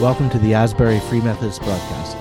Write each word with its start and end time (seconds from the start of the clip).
Welcome 0.00 0.30
to 0.30 0.38
the 0.38 0.54
Asbury 0.54 1.00
Free 1.00 1.20
Methodist 1.20 1.60
broadcast, 1.60 2.16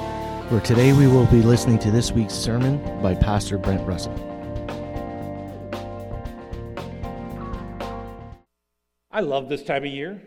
where 0.49 0.61
today 0.61 0.93
we 0.93 1.05
will 1.05 1.27
be 1.27 1.43
listening 1.43 1.77
to 1.77 1.91
this 1.91 2.11
week's 2.11 2.33
sermon 2.33 2.79
by 3.03 3.13
Pastor 3.13 3.59
Brent 3.59 3.87
Russell. 3.87 4.15
I 9.11 9.19
love 9.19 9.47
this 9.47 9.61
time 9.63 9.83
of 9.83 9.91
year. 9.91 10.19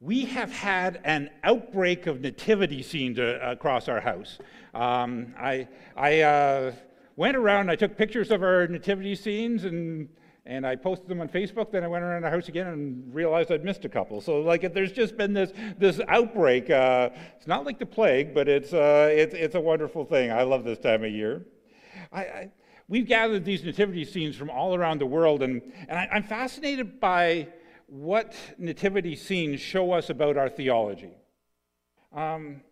We 0.00 0.24
have 0.24 0.50
had 0.50 1.00
an 1.04 1.30
outbreak 1.44 2.08
of 2.08 2.20
nativity 2.20 2.82
scenes 2.82 3.20
uh, 3.20 3.38
across 3.42 3.86
our 3.88 4.00
house. 4.00 4.38
Um, 4.74 5.36
I, 5.38 5.68
I 5.96 6.22
uh, 6.22 6.72
went 7.14 7.36
around, 7.36 7.70
I 7.70 7.76
took 7.76 7.96
pictures 7.96 8.32
of 8.32 8.42
our 8.42 8.66
nativity 8.66 9.14
scenes 9.14 9.66
and 9.66 10.08
and 10.46 10.66
I 10.66 10.76
posted 10.76 11.08
them 11.08 11.20
on 11.20 11.28
Facebook. 11.28 11.72
Then 11.72 11.84
I 11.84 11.88
went 11.88 12.04
around 12.04 12.22
the 12.22 12.30
house 12.30 12.48
again 12.48 12.68
and 12.68 13.14
realized 13.14 13.50
I'd 13.50 13.64
missed 13.64 13.84
a 13.84 13.88
couple. 13.88 14.20
So 14.20 14.40
like, 14.40 14.72
there's 14.72 14.92
just 14.92 15.16
been 15.16 15.32
this 15.32 15.52
this 15.78 16.00
outbreak. 16.08 16.70
Uh, 16.70 17.10
it's 17.36 17.46
not 17.46 17.64
like 17.64 17.78
the 17.78 17.86
plague, 17.86 18.34
but 18.34 18.48
it's 18.48 18.72
uh, 18.72 19.08
it's 19.10 19.34
it's 19.34 19.54
a 19.54 19.60
wonderful 19.60 20.04
thing. 20.04 20.30
I 20.30 20.42
love 20.42 20.64
this 20.64 20.78
time 20.78 21.04
of 21.04 21.10
year. 21.10 21.44
I, 22.12 22.20
I, 22.20 22.50
we've 22.88 23.06
gathered 23.06 23.44
these 23.44 23.64
nativity 23.64 24.04
scenes 24.04 24.36
from 24.36 24.50
all 24.50 24.74
around 24.74 25.00
the 25.00 25.06
world, 25.06 25.42
and 25.42 25.60
and 25.88 25.98
I, 25.98 26.08
I'm 26.12 26.22
fascinated 26.22 27.00
by 27.00 27.48
what 27.88 28.34
nativity 28.58 29.16
scenes 29.16 29.60
show 29.60 29.92
us 29.92 30.10
about 30.10 30.36
our 30.36 30.48
theology. 30.48 31.12
Um, 32.12 32.62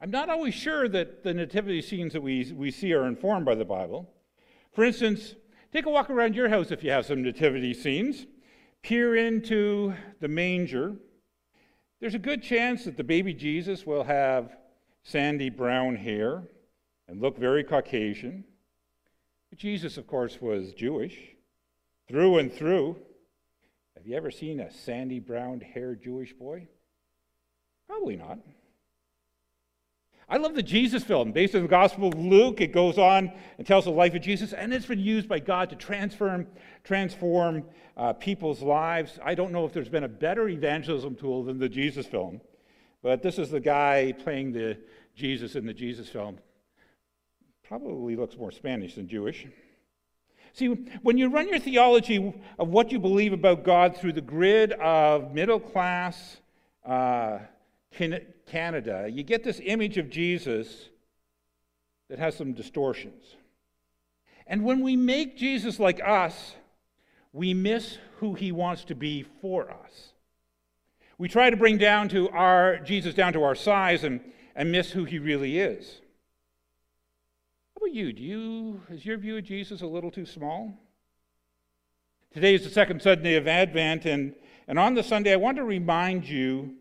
I'm 0.00 0.10
not 0.10 0.28
always 0.28 0.54
sure 0.54 0.88
that 0.88 1.24
the 1.24 1.32
nativity 1.32 1.80
scenes 1.80 2.12
that 2.12 2.22
we, 2.22 2.52
we 2.52 2.70
see 2.70 2.92
are 2.92 3.06
informed 3.06 3.46
by 3.46 3.54
the 3.54 3.64
Bible. 3.64 4.10
For 4.72 4.84
instance, 4.84 5.34
Take 5.76 5.84
a 5.84 5.90
walk 5.90 6.08
around 6.08 6.34
your 6.34 6.48
house 6.48 6.70
if 6.70 6.82
you 6.82 6.90
have 6.90 7.04
some 7.04 7.22
nativity 7.22 7.74
scenes. 7.74 8.24
Peer 8.82 9.14
into 9.14 9.92
the 10.20 10.26
manger. 10.26 10.96
There's 12.00 12.14
a 12.14 12.18
good 12.18 12.42
chance 12.42 12.86
that 12.86 12.96
the 12.96 13.04
baby 13.04 13.34
Jesus 13.34 13.84
will 13.84 14.04
have 14.04 14.56
sandy 15.02 15.50
brown 15.50 15.94
hair 15.94 16.44
and 17.08 17.20
look 17.20 17.36
very 17.36 17.62
Caucasian. 17.62 18.42
But 19.50 19.58
Jesus, 19.58 19.98
of 19.98 20.06
course, 20.06 20.40
was 20.40 20.72
Jewish 20.72 21.18
through 22.08 22.38
and 22.38 22.50
through. 22.50 22.96
Have 23.98 24.06
you 24.06 24.16
ever 24.16 24.30
seen 24.30 24.60
a 24.60 24.72
sandy 24.72 25.20
brown 25.20 25.60
haired 25.60 26.02
Jewish 26.02 26.32
boy? 26.32 26.68
Probably 27.86 28.16
not. 28.16 28.38
I 30.28 30.38
love 30.38 30.56
the 30.56 30.62
Jesus 30.62 31.04
film 31.04 31.30
based 31.30 31.54
on 31.54 31.62
the 31.62 31.68
Gospel 31.68 32.08
of 32.08 32.18
Luke. 32.18 32.60
It 32.60 32.72
goes 32.72 32.98
on 32.98 33.30
and 33.58 33.66
tells 33.66 33.84
the 33.84 33.92
life 33.92 34.12
of 34.14 34.22
Jesus, 34.22 34.52
and 34.52 34.74
it's 34.74 34.86
been 34.86 34.98
used 34.98 35.28
by 35.28 35.38
God 35.38 35.70
to 35.70 35.76
transform, 35.76 36.48
transform 36.82 37.64
uh, 37.96 38.12
people's 38.12 38.60
lives. 38.60 39.20
I 39.24 39.36
don't 39.36 39.52
know 39.52 39.64
if 39.66 39.72
there's 39.72 39.88
been 39.88 40.02
a 40.02 40.08
better 40.08 40.48
evangelism 40.48 41.14
tool 41.14 41.44
than 41.44 41.60
the 41.60 41.68
Jesus 41.68 42.06
film, 42.06 42.40
but 43.02 43.22
this 43.22 43.38
is 43.38 43.50
the 43.50 43.60
guy 43.60 44.12
playing 44.18 44.52
the 44.52 44.78
Jesus 45.14 45.54
in 45.54 45.64
the 45.64 45.74
Jesus 45.74 46.08
film. 46.08 46.38
Probably 47.62 48.16
looks 48.16 48.36
more 48.36 48.50
Spanish 48.50 48.96
than 48.96 49.06
Jewish. 49.06 49.46
See, 50.54 50.66
when 51.02 51.18
you 51.18 51.28
run 51.28 51.48
your 51.48 51.60
theology 51.60 52.34
of 52.58 52.68
what 52.68 52.90
you 52.90 52.98
believe 52.98 53.32
about 53.32 53.62
God 53.62 53.96
through 53.96 54.14
the 54.14 54.20
grid 54.20 54.72
of 54.72 55.32
middle 55.34 55.60
class, 55.60 56.38
uh, 56.84 57.38
Canada, 57.92 59.08
you 59.10 59.22
get 59.22 59.42
this 59.42 59.60
image 59.64 59.98
of 59.98 60.10
Jesus 60.10 60.88
that 62.08 62.18
has 62.18 62.36
some 62.36 62.52
distortions. 62.52 63.36
And 64.46 64.64
when 64.64 64.80
we 64.80 64.96
make 64.96 65.36
Jesus 65.36 65.80
like 65.80 66.00
us, 66.04 66.54
we 67.32 67.52
miss 67.52 67.98
who 68.18 68.34
he 68.34 68.52
wants 68.52 68.84
to 68.84 68.94
be 68.94 69.24
for 69.40 69.70
us. 69.70 70.12
We 71.18 71.28
try 71.28 71.50
to 71.50 71.56
bring 71.56 71.78
down 71.78 72.08
to 72.10 72.28
our 72.30 72.78
Jesus 72.78 73.14
down 73.14 73.32
to 73.32 73.42
our 73.42 73.54
size 73.54 74.04
and, 74.04 74.20
and 74.54 74.70
miss 74.70 74.90
who 74.90 75.04
he 75.04 75.18
really 75.18 75.58
is. 75.58 76.00
How 77.74 77.86
about 77.86 77.94
you? 77.94 78.12
Do 78.12 78.22
you 78.22 78.80
is 78.90 79.04
your 79.04 79.18
view 79.18 79.38
of 79.38 79.44
Jesus 79.44 79.80
a 79.80 79.86
little 79.86 80.10
too 80.10 80.26
small? 80.26 80.74
Today 82.32 82.54
is 82.54 82.64
the 82.64 82.70
second 82.70 83.00
Sunday 83.00 83.36
of 83.36 83.48
Advent, 83.48 84.04
and, 84.04 84.34
and 84.68 84.78
on 84.78 84.94
the 84.94 85.02
Sunday 85.02 85.32
I 85.32 85.36
want 85.36 85.56
to 85.56 85.64
remind 85.64 86.28
you 86.28 86.74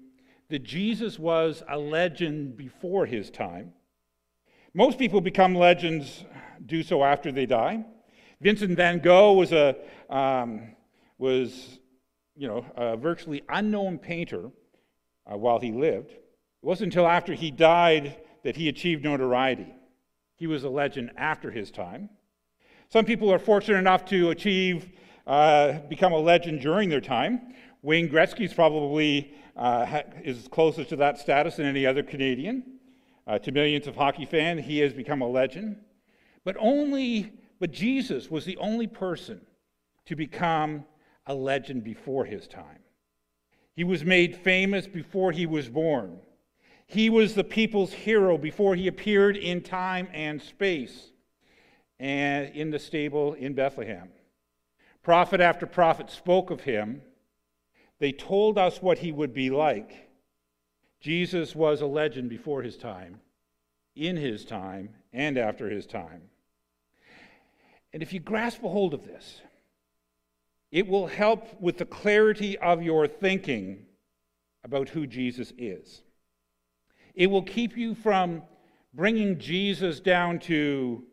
that 0.49 0.63
Jesus 0.63 1.17
was 1.17 1.63
a 1.67 1.77
legend 1.77 2.55
before 2.57 3.05
his 3.05 3.29
time. 3.29 3.73
Most 4.73 4.99
people 4.99 5.21
become 5.21 5.55
legends, 5.55 6.25
do 6.65 6.83
so 6.83 7.03
after 7.03 7.31
they 7.31 7.45
die. 7.45 7.85
Vincent 8.41 8.75
van 8.75 8.99
Gogh 8.99 9.33
was 9.33 9.51
a 9.51 9.75
um, 10.09 10.75
was 11.17 11.79
you 12.35 12.47
know 12.47 12.65
a 12.75 12.97
virtually 12.97 13.41
unknown 13.49 13.97
painter 13.97 14.51
uh, 15.31 15.37
while 15.37 15.59
he 15.59 15.71
lived. 15.71 16.11
It 16.11 16.21
wasn't 16.61 16.93
until 16.93 17.07
after 17.07 17.33
he 17.33 17.51
died 17.51 18.17
that 18.43 18.55
he 18.55 18.69
achieved 18.69 19.03
notoriety. 19.03 19.73
He 20.35 20.47
was 20.47 20.63
a 20.63 20.69
legend 20.69 21.11
after 21.17 21.49
his 21.49 21.71
time. 21.71 22.09
Some 22.89 23.05
people 23.05 23.31
are 23.31 23.39
fortunate 23.39 23.79
enough 23.79 24.05
to 24.05 24.29
achieve 24.29 24.91
uh, 25.25 25.79
become 25.89 26.13
a 26.13 26.19
legend 26.19 26.61
during 26.61 26.89
their 26.89 27.01
time. 27.01 27.53
Wayne 27.81 28.09
Gretzky's 28.09 28.53
probably 28.53 29.33
uh, 29.55 30.01
is 30.23 30.47
closer 30.49 30.83
to 30.83 30.95
that 30.97 31.17
status 31.17 31.55
than 31.57 31.65
any 31.65 31.85
other 31.85 32.03
Canadian. 32.03 32.63
Uh, 33.27 33.39
to 33.39 33.51
millions 33.51 33.87
of 33.87 33.95
hockey 33.95 34.25
fans, 34.25 34.65
he 34.65 34.79
has 34.79 34.93
become 34.93 35.21
a 35.21 35.27
legend. 35.27 35.77
But 36.43 36.55
only, 36.59 37.33
but 37.59 37.71
Jesus 37.71 38.29
was 38.29 38.45
the 38.45 38.57
only 38.57 38.87
person 38.87 39.41
to 40.05 40.15
become 40.15 40.85
a 41.25 41.33
legend 41.33 41.83
before 41.83 42.25
his 42.25 42.47
time. 42.47 42.79
He 43.75 43.83
was 43.83 44.05
made 44.05 44.35
famous 44.35 44.87
before 44.87 45.31
he 45.31 45.45
was 45.45 45.67
born. 45.67 46.19
He 46.87 47.09
was 47.09 47.33
the 47.33 47.43
people's 47.43 47.91
hero 47.91 48.37
before 48.37 48.75
he 48.75 48.87
appeared 48.87 49.35
in 49.37 49.61
time 49.61 50.07
and 50.13 50.41
space 50.41 51.09
and 51.99 52.53
in 52.55 52.69
the 52.69 52.79
stable 52.79 53.33
in 53.33 53.53
Bethlehem. 53.53 54.09
Prophet 55.01 55.41
after 55.41 55.65
prophet 55.65 56.09
spoke 56.09 56.51
of 56.51 56.61
him 56.61 57.01
they 57.99 58.11
told 58.11 58.57
us 58.57 58.81
what 58.81 58.99
he 58.99 59.11
would 59.11 59.33
be 59.33 59.49
like. 59.49 60.09
Jesus 60.99 61.55
was 61.55 61.81
a 61.81 61.85
legend 61.85 62.29
before 62.29 62.61
his 62.61 62.77
time, 62.77 63.21
in 63.95 64.17
his 64.17 64.43
time, 64.45 64.89
and 65.13 65.37
after 65.37 65.69
his 65.69 65.85
time. 65.85 66.23
And 67.93 68.03
if 68.03 68.11
you 68.11 68.19
grasp 68.19 68.63
a 68.63 68.69
hold 68.69 68.93
of 68.93 69.05
this, 69.05 69.41
it 70.71 70.87
will 70.87 71.07
help 71.07 71.61
with 71.61 71.77
the 71.77 71.85
clarity 71.85 72.57
of 72.57 72.83
your 72.83 73.07
thinking 73.07 73.85
about 74.63 74.89
who 74.89 75.07
Jesus 75.07 75.53
is. 75.57 76.01
It 77.13 77.27
will 77.27 77.43
keep 77.43 77.77
you 77.77 77.95
from 77.95 78.41
bringing 78.93 79.39
Jesus 79.39 79.99
down 79.99 80.39
to 80.39 81.03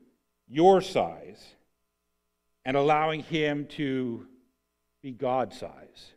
your 0.48 0.80
size 0.80 1.54
and 2.64 2.76
allowing 2.76 3.22
him 3.22 3.66
to 3.66 4.26
be 5.02 5.12
God 5.12 5.52
size. 5.52 6.12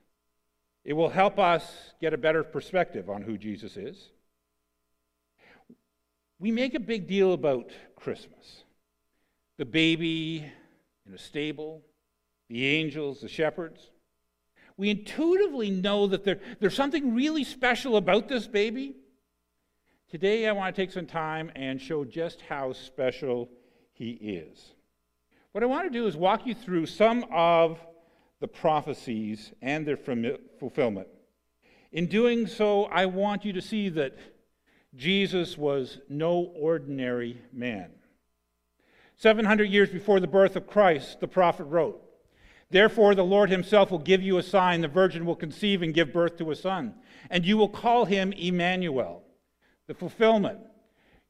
It 0.85 0.93
will 0.93 1.09
help 1.09 1.39
us 1.39 1.65
get 1.99 2.13
a 2.13 2.17
better 2.17 2.43
perspective 2.43 3.09
on 3.09 3.23
who 3.23 3.39
Jesus 3.39 3.75
is. 3.75 4.11
We 6.37 6.51
make 6.51 6.75
a 6.75 6.79
big 6.79 7.07
deal 7.07 7.33
about 7.33 7.71
Christmas 7.95 8.61
the 9.57 9.65
baby 9.65 10.45
in 11.07 11.13
a 11.13 11.17
stable, 11.17 11.81
the 12.49 12.65
angels, 12.65 13.21
the 13.21 13.29
shepherds. 13.29 13.89
We 14.75 14.89
intuitively 14.89 15.71
know 15.71 16.07
that 16.07 16.25
there, 16.25 16.41
there's 16.59 16.75
something 16.75 17.15
really 17.15 17.45
special 17.45 17.95
about 17.95 18.27
this 18.27 18.47
baby. 18.47 18.97
Today, 20.11 20.45
I 20.47 20.51
want 20.51 20.75
to 20.75 20.81
take 20.81 20.91
some 20.91 21.05
time 21.05 21.51
and 21.55 21.79
show 21.81 22.03
just 22.03 22.41
how 22.41 22.73
special 22.73 23.49
he 23.93 24.11
is. 24.11 24.73
What 25.53 25.63
I 25.63 25.67
want 25.67 25.91
to 25.91 25.97
do 25.97 26.05
is 26.05 26.17
walk 26.17 26.45
you 26.45 26.53
through 26.53 26.87
some 26.87 27.25
of 27.31 27.79
the 28.45 28.49
prophecies 28.49 29.53
and 29.63 29.87
their 29.87 29.97
fulfillment. 29.97 31.07
In 31.91 32.05
doing 32.05 32.45
so, 32.45 32.83
I 32.83 33.07
want 33.07 33.43
you 33.43 33.53
to 33.53 33.61
see 33.61 33.89
that 33.89 34.15
Jesus 34.93 35.57
was 35.57 35.97
no 36.09 36.53
ordinary 36.55 37.41
man. 37.51 37.89
700 39.17 39.63
years 39.63 39.89
before 39.89 40.19
the 40.19 40.27
birth 40.27 40.55
of 40.55 40.67
Christ, 40.67 41.21
the 41.21 41.27
prophet 41.27 41.63
wrote, 41.63 41.99
Therefore, 42.69 43.15
the 43.15 43.23
Lord 43.23 43.49
himself 43.49 43.89
will 43.89 43.97
give 43.97 44.21
you 44.21 44.37
a 44.37 44.43
sign. 44.43 44.81
The 44.81 44.89
virgin 44.89 45.25
will 45.25 45.35
conceive 45.35 45.81
and 45.81 45.91
give 45.91 46.13
birth 46.13 46.37
to 46.37 46.51
a 46.51 46.55
son, 46.55 46.93
and 47.31 47.43
you 47.43 47.57
will 47.57 47.69
call 47.69 48.05
him 48.05 48.31
Emmanuel. 48.31 49.23
The 49.87 49.95
fulfillment. 49.95 50.59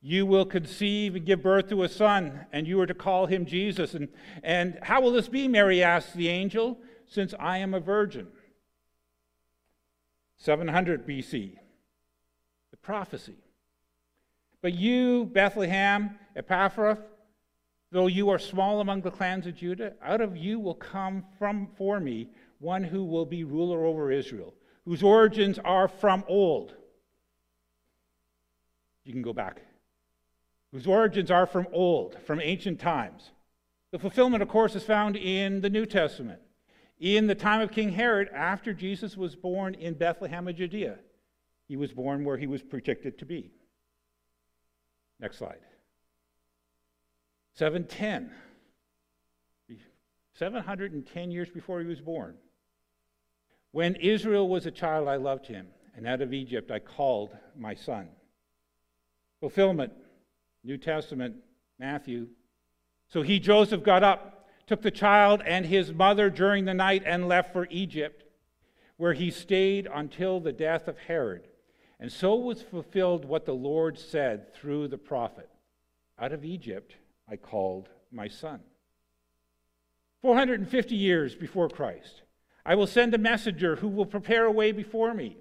You 0.02 0.26
will 0.26 0.46
conceive 0.46 1.16
and 1.16 1.26
give 1.26 1.42
birth 1.42 1.70
to 1.70 1.84
a 1.84 1.88
son, 1.88 2.46
and 2.52 2.68
you 2.68 2.78
are 2.82 2.86
to 2.86 2.94
call 2.94 3.26
him 3.26 3.46
Jesus. 3.46 3.94
And, 3.94 4.10
and 4.44 4.78
how 4.82 5.00
will 5.00 5.14
this 5.14 5.30
be? 5.30 5.48
Mary 5.48 5.82
asked 5.82 6.14
the 6.16 6.28
angel 6.28 6.78
since 7.08 7.34
I 7.40 7.60
am 7.60 7.74
a 7.74 7.80
virgin. 7.80 8.28
700 10.38 11.08
BC, 11.08 11.54
the 12.72 12.78
prophecy. 12.78 13.38
But 14.62 14.74
you, 14.74 15.26
Bethlehem, 15.26 16.20
Ephrathah, 16.36 17.00
though 17.92 18.08
you 18.08 18.30
are 18.30 18.40
small 18.40 18.82
among 18.82 19.02
the 19.02 19.12
clans 19.12 19.48
of 19.48 19.56
Judah, 19.56 19.94
out 20.04 20.22
of 20.22 20.36
you 20.36 20.60
will 20.60 20.76
come 20.76 21.24
from 21.38 21.68
for 21.78 22.00
me 22.00 22.30
one 22.60 22.84
who 22.84 23.04
will 23.04 23.26
be 23.26 23.44
ruler 23.44 23.86
over 23.86 24.12
Israel, 24.12 24.54
whose 24.86 25.04
origins 25.04 25.60
are 25.60 25.88
from 25.88 26.24
old. 26.28 26.74
You 29.04 29.14
can 29.14 29.22
go 29.22 29.34
back. 29.34 29.62
Whose 30.72 30.88
origins 30.88 31.32
are 31.32 31.46
from 31.46 31.68
old, 31.72 32.18
from 32.26 32.42
ancient 32.42 32.80
times. 32.80 33.32
The 33.92 34.00
fulfillment, 34.00 34.44
of 34.44 34.50
course, 34.50 34.76
is 34.76 34.84
found 34.84 35.16
in 35.16 35.62
the 35.62 35.70
New 35.70 35.86
Testament. 35.86 36.42
In 37.00 37.28
the 37.28 37.36
time 37.36 37.62
of 37.62 37.72
King 37.72 37.92
Herod, 37.92 38.30
after 38.34 38.74
Jesus 38.74 39.18
was 39.18 39.36
born 39.36 39.74
in 39.76 39.96
Bethlehem 39.96 40.48
of 40.48 40.56
Judea, 40.56 40.98
he 41.68 41.76
was 41.76 41.92
born 41.92 42.24
where 42.24 42.38
he 42.38 42.48
was 42.48 42.62
predicted 42.62 43.18
to 43.20 43.26
be. 43.26 43.52
Next 45.20 45.38
slide. 45.38 45.60
710. 47.54 48.32
710 50.34 51.32
years 51.32 51.50
before 51.50 51.80
he 51.80 51.88
was 51.88 52.02
born. 52.02 52.36
When 53.72 53.96
Israel 53.96 54.48
was 54.48 54.66
a 54.66 54.72
child, 54.72 55.08
I 55.08 55.16
loved 55.16 55.48
him, 55.48 55.68
and 55.96 56.08
out 56.08 56.22
of 56.22 56.34
Egypt 56.34 56.72
I 56.72 56.80
called 56.80 57.32
my 57.58 57.76
son. 57.76 58.10
Fulfillment, 59.40 59.94
New 60.64 60.78
Testament, 60.78 61.36
Matthew. 61.80 62.28
So 63.08 63.22
he, 63.22 63.40
Joseph, 63.40 63.84
got 63.84 64.04
up, 64.04 64.35
took 64.68 64.82
the 64.82 64.92
child 64.92 65.42
and 65.46 65.66
his 65.66 65.94
mother 65.94 66.30
during 66.30 66.66
the 66.66 66.74
night, 66.74 67.04
and 67.06 67.28
left 67.28 67.54
for 67.54 67.68
Egypt, 67.70 68.24
where 68.98 69.14
he 69.14 69.30
stayed 69.30 69.88
until 69.94 70.40
the 70.40 70.52
death 70.52 70.88
of 70.88 70.98
Herod. 70.98 71.48
And 72.00 72.12
so 72.12 72.36
was 72.36 72.62
fulfilled 72.62 73.26
what 73.26 73.46
the 73.46 73.54
Lord 73.54 73.98
said 73.98 74.54
through 74.54 74.88
the 74.88 74.98
prophet 74.98 75.50
Out 76.20 76.32
of 76.32 76.44
Egypt 76.44 76.96
I 77.30 77.36
called 77.36 77.90
my 78.12 78.28
son. 78.28 78.62
450 80.22 80.96
years 80.96 81.36
before 81.36 81.70
Christ, 81.70 82.24
I 82.66 82.76
will 82.76 82.88
send 82.88 83.14
a 83.14 83.20
messenger 83.20 83.76
who 83.76 83.88
will 83.88 84.06
prepare 84.06 84.46
a 84.46 84.52
way 84.52 84.72
before 84.72 85.14
me. 85.14 85.38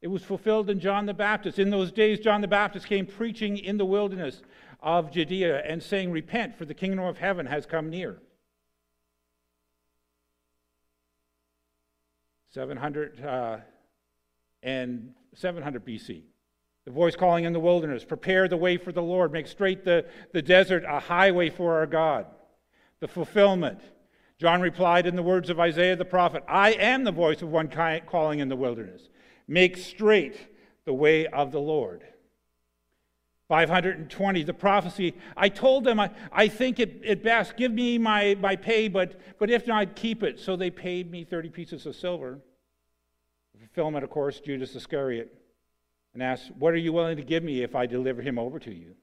It 0.00 0.08
was 0.08 0.22
fulfilled 0.22 0.70
in 0.70 0.80
John 0.80 1.06
the 1.06 1.14
Baptist. 1.14 1.58
In 1.58 1.70
those 1.70 1.92
days, 1.92 2.20
John 2.20 2.40
the 2.40 2.48
Baptist 2.48 2.86
came 2.86 3.06
preaching 3.06 3.58
in 3.58 3.78
the 3.78 3.84
wilderness 3.84 4.42
of 4.80 5.10
Judea 5.10 5.62
and 5.64 5.82
saying, 5.82 6.10
Repent, 6.10 6.56
for 6.56 6.64
the 6.64 6.74
kingdom 6.74 7.04
of 7.04 7.18
heaven 7.18 7.46
has 7.46 7.66
come 7.66 7.90
near. 7.90 8.18
700 12.58 13.24
uh, 13.24 13.58
and 14.64 15.12
700 15.36 15.86
BC. 15.86 16.22
The 16.86 16.90
voice 16.90 17.14
calling 17.14 17.44
in 17.44 17.52
the 17.52 17.60
wilderness, 17.60 18.04
prepare 18.04 18.48
the 18.48 18.56
way 18.56 18.76
for 18.76 18.90
the 18.90 19.00
Lord, 19.00 19.30
make 19.30 19.46
straight 19.46 19.84
the, 19.84 20.06
the 20.32 20.42
desert 20.42 20.82
a 20.84 20.98
highway 20.98 21.50
for 21.50 21.76
our 21.76 21.86
God. 21.86 22.26
The 22.98 23.06
fulfillment. 23.06 23.78
John 24.40 24.60
replied 24.60 25.06
in 25.06 25.14
the 25.14 25.22
words 25.22 25.50
of 25.50 25.60
Isaiah 25.60 25.94
the 25.94 26.04
prophet 26.04 26.42
I 26.48 26.72
am 26.72 27.04
the 27.04 27.12
voice 27.12 27.42
of 27.42 27.48
one 27.48 27.68
calling 27.68 28.40
in 28.40 28.48
the 28.48 28.56
wilderness. 28.56 29.08
Make 29.46 29.76
straight 29.76 30.36
the 30.84 30.94
way 30.94 31.28
of 31.28 31.52
the 31.52 31.60
Lord. 31.60 32.02
520, 33.48 34.42
the 34.42 34.52
prophecy. 34.52 35.14
I 35.36 35.48
told 35.48 35.84
them, 35.84 36.00
I, 36.00 36.10
I 36.32 36.48
think 36.48 36.80
it, 36.80 37.02
it 37.04 37.22
best, 37.22 37.56
give 37.56 37.70
me 37.70 37.98
my, 37.98 38.36
my 38.40 38.56
pay, 38.56 38.88
but, 38.88 39.20
but 39.38 39.48
if 39.48 39.64
not, 39.68 39.94
keep 39.94 40.24
it. 40.24 40.40
So 40.40 40.56
they 40.56 40.70
paid 40.70 41.08
me 41.08 41.22
30 41.22 41.50
pieces 41.50 41.86
of 41.86 41.94
silver. 41.94 42.40
Fulfillment, 43.78 44.02
of 44.02 44.10
course, 44.10 44.40
Judas 44.40 44.74
Iscariot 44.74 45.32
and 46.12 46.20
asked, 46.20 46.50
What 46.58 46.74
are 46.74 46.78
you 46.78 46.92
willing 46.92 47.16
to 47.16 47.22
give 47.22 47.44
me 47.44 47.62
if 47.62 47.76
I 47.76 47.86
deliver 47.86 48.20
him 48.20 48.36
over 48.36 48.58
to 48.58 48.74
you? 48.74 48.96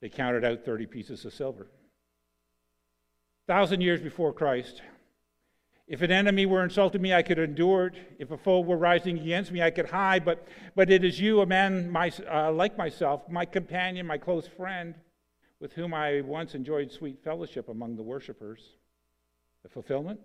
They 0.00 0.08
counted 0.08 0.42
out 0.42 0.64
30 0.64 0.86
pieces 0.86 1.26
of 1.26 1.34
silver. 1.34 1.64
A 3.46 3.52
Thousand 3.52 3.82
years 3.82 4.00
before 4.00 4.32
Christ, 4.32 4.80
if 5.86 6.00
an 6.00 6.10
enemy 6.10 6.46
were 6.46 6.64
insulting 6.64 7.02
me, 7.02 7.12
I 7.12 7.20
could 7.20 7.38
endure 7.38 7.88
it. 7.88 7.94
If 8.18 8.30
a 8.30 8.38
foe 8.38 8.60
were 8.60 8.78
rising 8.78 9.18
against 9.18 9.52
me, 9.52 9.60
I 9.60 9.70
could 9.70 9.90
hide. 9.90 10.24
But, 10.24 10.48
but 10.74 10.88
it 10.88 11.04
is 11.04 11.20
you, 11.20 11.42
a 11.42 11.46
man 11.46 11.90
my, 11.90 12.10
uh, 12.32 12.50
like 12.52 12.78
myself, 12.78 13.28
my 13.28 13.44
companion, 13.44 14.06
my 14.06 14.16
close 14.16 14.46
friend, 14.46 14.94
with 15.60 15.74
whom 15.74 15.92
I 15.92 16.22
once 16.22 16.54
enjoyed 16.54 16.90
sweet 16.90 17.22
fellowship 17.22 17.68
among 17.68 17.96
the 17.96 18.02
worshippers. 18.02 18.62
The 19.62 19.68
fulfillment? 19.68 20.20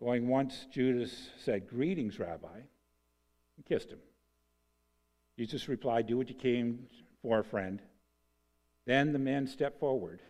Going 0.00 0.28
once, 0.28 0.66
Judas 0.70 1.30
said, 1.38 1.68
Greetings, 1.68 2.18
Rabbi, 2.18 2.54
and 3.56 3.66
kissed 3.66 3.90
him. 3.90 3.98
Jesus 5.36 5.68
replied, 5.68 6.06
Do 6.06 6.16
what 6.16 6.28
you 6.28 6.34
came 6.34 6.86
for, 7.20 7.42
friend. 7.42 7.82
Then 8.86 9.12
the 9.12 9.18
men 9.18 9.46
stepped 9.46 9.80
forward, 9.80 10.22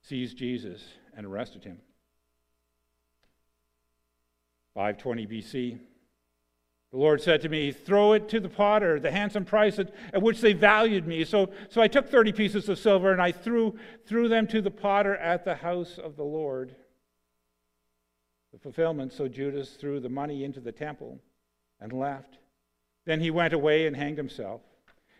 seized 0.00 0.36
Jesus, 0.36 0.82
and 1.16 1.26
arrested 1.26 1.64
him. 1.64 1.78
520 4.74 5.26
BC. 5.26 5.78
The 6.90 6.98
Lord 6.98 7.22
said 7.22 7.40
to 7.42 7.48
me, 7.48 7.70
Throw 7.70 8.14
it 8.14 8.28
to 8.30 8.40
the 8.40 8.48
potter, 8.48 8.98
the 8.98 9.10
handsome 9.10 9.44
price 9.44 9.78
at, 9.78 9.92
at, 10.12 10.22
which 10.22 10.40
they 10.40 10.52
valued 10.52 11.06
me. 11.06 11.24
So, 11.24 11.50
so 11.68 11.80
I 11.80 11.88
took 11.88 12.10
30 12.10 12.32
pieces 12.32 12.68
of 12.68 12.78
silver 12.78 13.12
and 13.12 13.20
I 13.20 13.32
threw, 13.32 13.78
threw 14.06 14.28
them 14.28 14.46
to 14.48 14.60
the 14.60 14.70
potter 14.70 15.16
at 15.16 15.44
the 15.44 15.54
house 15.54 15.98
of 15.98 16.16
the 16.16 16.24
Lord. 16.24 16.74
The 18.52 18.58
fulfillment, 18.58 19.12
so 19.12 19.28
Judas 19.28 19.70
threw 19.70 20.00
the 20.00 20.08
money 20.08 20.44
into 20.44 20.60
the 20.60 20.72
temple 20.72 21.18
and 21.80 21.92
left. 21.92 22.38
Then 23.04 23.20
he 23.20 23.30
went 23.30 23.54
away 23.54 23.86
and 23.86 23.96
hanged 23.96 24.18
himself. 24.18 24.60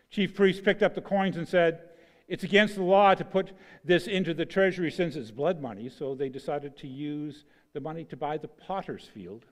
Chief 0.09 0.35
priests 0.35 0.61
picked 0.61 0.83
up 0.83 0.93
the 0.93 1.01
coins 1.01 1.37
and 1.37 1.47
said, 1.47 1.81
It's 2.27 2.43
against 2.43 2.75
the 2.75 2.83
law 2.83 3.15
to 3.15 3.25
put 3.25 3.51
this 3.83 4.07
into 4.07 4.33
the 4.33 4.45
treasury 4.45 4.91
since 4.91 5.15
it's 5.15 5.31
blood 5.31 5.61
money, 5.61 5.89
so 5.89 6.13
they 6.13 6.29
decided 6.29 6.77
to 6.77 6.87
use 6.87 7.45
the 7.73 7.79
money 7.79 8.03
to 8.05 8.15
buy 8.15 8.37
the 8.37 8.47
potter's 8.47 9.09
field 9.13 9.45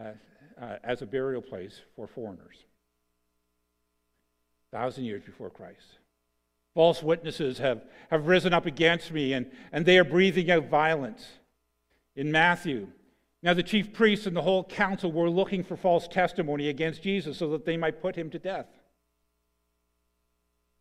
uh, 0.00 0.12
uh, 0.60 0.76
as 0.84 1.02
a 1.02 1.06
burial 1.06 1.42
place 1.42 1.80
for 1.96 2.06
foreigners. 2.06 2.64
Thousand 4.70 5.04
years 5.04 5.22
before 5.24 5.50
Christ. 5.50 5.98
False 6.74 7.02
witnesses 7.02 7.58
have, 7.58 7.82
have 8.10 8.26
risen 8.26 8.52
up 8.52 8.66
against 8.66 9.12
me, 9.12 9.32
and, 9.32 9.50
and 9.72 9.84
they 9.84 9.98
are 9.98 10.04
breathing 10.04 10.50
out 10.50 10.68
violence. 10.68 11.24
In 12.16 12.30
Matthew, 12.30 12.88
now, 13.44 13.52
the 13.52 13.62
chief 13.62 13.92
priests 13.92 14.24
and 14.24 14.34
the 14.34 14.40
whole 14.40 14.64
council 14.64 15.12
were 15.12 15.28
looking 15.28 15.62
for 15.62 15.76
false 15.76 16.08
testimony 16.08 16.70
against 16.70 17.02
Jesus 17.02 17.36
so 17.36 17.50
that 17.50 17.66
they 17.66 17.76
might 17.76 18.00
put 18.00 18.16
him 18.16 18.30
to 18.30 18.38
death. 18.38 18.68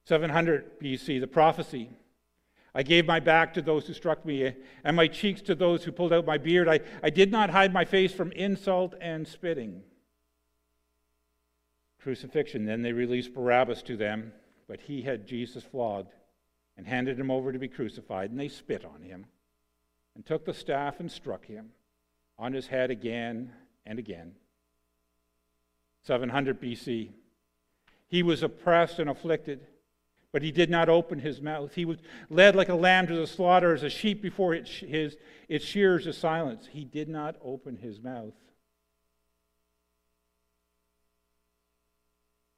700 0.05 0.79
BC, 0.79 1.19
the 1.19 1.27
prophecy. 1.27 1.89
I 2.73 2.83
gave 2.83 3.05
my 3.05 3.19
back 3.19 3.53
to 3.55 3.61
those 3.61 3.85
who 3.85 3.93
struck 3.93 4.25
me, 4.25 4.53
and 4.85 4.95
my 4.95 5.07
cheeks 5.07 5.41
to 5.41 5.55
those 5.55 5.83
who 5.83 5.91
pulled 5.91 6.13
out 6.13 6.25
my 6.25 6.37
beard. 6.37 6.69
I, 6.69 6.79
I 7.03 7.09
did 7.09 7.33
not 7.33 7.49
hide 7.49 7.73
my 7.73 7.83
face 7.83 8.13
from 8.13 8.31
insult 8.31 8.95
and 9.01 9.27
spitting. 9.27 9.83
Crucifixion. 12.01 12.65
Then 12.65 12.81
they 12.81 12.93
released 12.93 13.33
Barabbas 13.33 13.83
to 13.83 13.97
them, 13.97 14.31
but 14.69 14.79
he 14.79 15.01
had 15.01 15.27
Jesus 15.27 15.65
flogged 15.65 16.13
and 16.77 16.87
handed 16.87 17.19
him 17.19 17.29
over 17.29 17.51
to 17.51 17.59
be 17.59 17.67
crucified, 17.67 18.31
and 18.31 18.39
they 18.39 18.47
spit 18.47 18.85
on 18.85 19.01
him 19.01 19.25
and 20.15 20.25
took 20.25 20.45
the 20.45 20.53
staff 20.53 20.99
and 20.99 21.11
struck 21.11 21.45
him 21.45 21.71
on 22.37 22.53
his 22.53 22.67
head 22.67 22.91
again 22.91 23.51
and 23.85 23.99
again. 23.99 24.33
700 26.03 26.61
BC. 26.61 27.09
He 28.07 28.23
was 28.23 28.43
oppressed 28.43 28.99
and 28.99 29.09
afflicted, 29.09 29.65
but 30.31 30.41
he 30.41 30.51
did 30.51 30.69
not 30.69 30.89
open 30.89 31.19
his 31.19 31.41
mouth. 31.41 31.73
He 31.73 31.85
was 31.85 31.97
led 32.29 32.55
like 32.55 32.69
a 32.69 32.75
lamb 32.75 33.07
to 33.07 33.15
the 33.15 33.27
slaughter, 33.27 33.73
as 33.73 33.83
a 33.83 33.89
sheep 33.89 34.21
before 34.21 34.53
its, 34.53 34.69
his, 34.69 35.17
its 35.47 35.65
shears 35.65 36.05
is 36.05 36.17
silence. 36.17 36.67
He 36.71 36.83
did 36.83 37.09
not 37.09 37.35
open 37.43 37.77
his 37.77 38.01
mouth. 38.01 38.33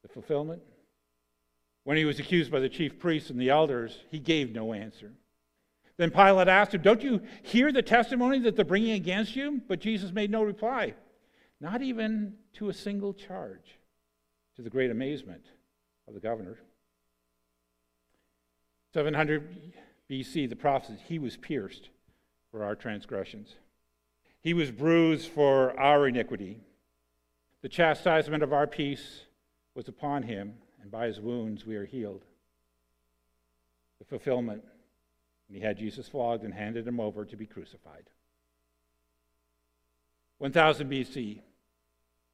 The 0.02 0.10
fulfillment? 0.10 0.62
When 1.84 1.98
he 1.98 2.06
was 2.06 2.20
accused 2.20 2.52
by 2.52 2.60
the 2.60 2.70
chief 2.70 2.98
priests 2.98 3.30
and 3.30 3.40
the 3.40 3.52
elders, 3.52 4.00
he 4.10 4.20
gave 4.20 4.52
no 4.52 4.74
answer. 4.74 5.14
Then 5.98 6.12
Pilate 6.12 6.48
asked 6.48 6.74
him, 6.74 6.82
Don't 6.82 7.02
you 7.02 7.22
hear 7.44 7.72
the 7.72 7.82
testimony 7.82 8.40
that 8.40 8.56
they're 8.56 8.66
bringing 8.66 8.92
against 8.92 9.36
you? 9.36 9.62
But 9.68 9.80
Jesus 9.80 10.12
made 10.12 10.30
no 10.30 10.44
reply, 10.44 10.94
not 11.62 11.82
even 11.82 12.34
to 12.54 12.70
a 12.70 12.74
single 12.74 13.14
charge, 13.14 13.78
to 14.56 14.62
the 14.62 14.70
great 14.70 14.92
amazement 14.92 15.46
of 16.08 16.14
the 16.14 16.20
governor. 16.20 16.58
700 18.94 19.74
BC, 20.10 20.50
the 20.50 20.56
prophet, 20.56 21.00
he 21.08 21.20
was 21.20 21.38
pierced 21.38 21.90
for 22.52 22.64
our 22.64 22.76
transgressions, 22.76 23.56
he 24.42 24.54
was 24.54 24.72
bruised 24.72 25.30
for 25.30 25.78
our 25.80 26.08
iniquity. 26.08 26.60
The 27.62 27.70
chastisement 27.70 28.44
of 28.44 28.54
our 28.54 28.68
peace 28.68 29.22
was 29.74 29.88
upon 29.88 30.22
him, 30.24 30.54
and 30.82 30.92
by 30.92 31.08
his 31.08 31.20
wounds 31.20 31.66
we 31.66 31.76
are 31.76 31.86
healed. 31.86 32.24
The 33.98 34.06
fulfillment 34.06 34.64
and 35.48 35.58
he 35.58 35.64
had 35.64 35.78
Jesus 35.78 36.08
flogged 36.08 36.44
and 36.44 36.54
handed 36.54 36.88
him 36.88 37.00
over 37.00 37.26
to 37.26 37.36
be 37.36 37.46
crucified. 37.46 38.10
1000 40.40 40.90
BC. 40.90 41.42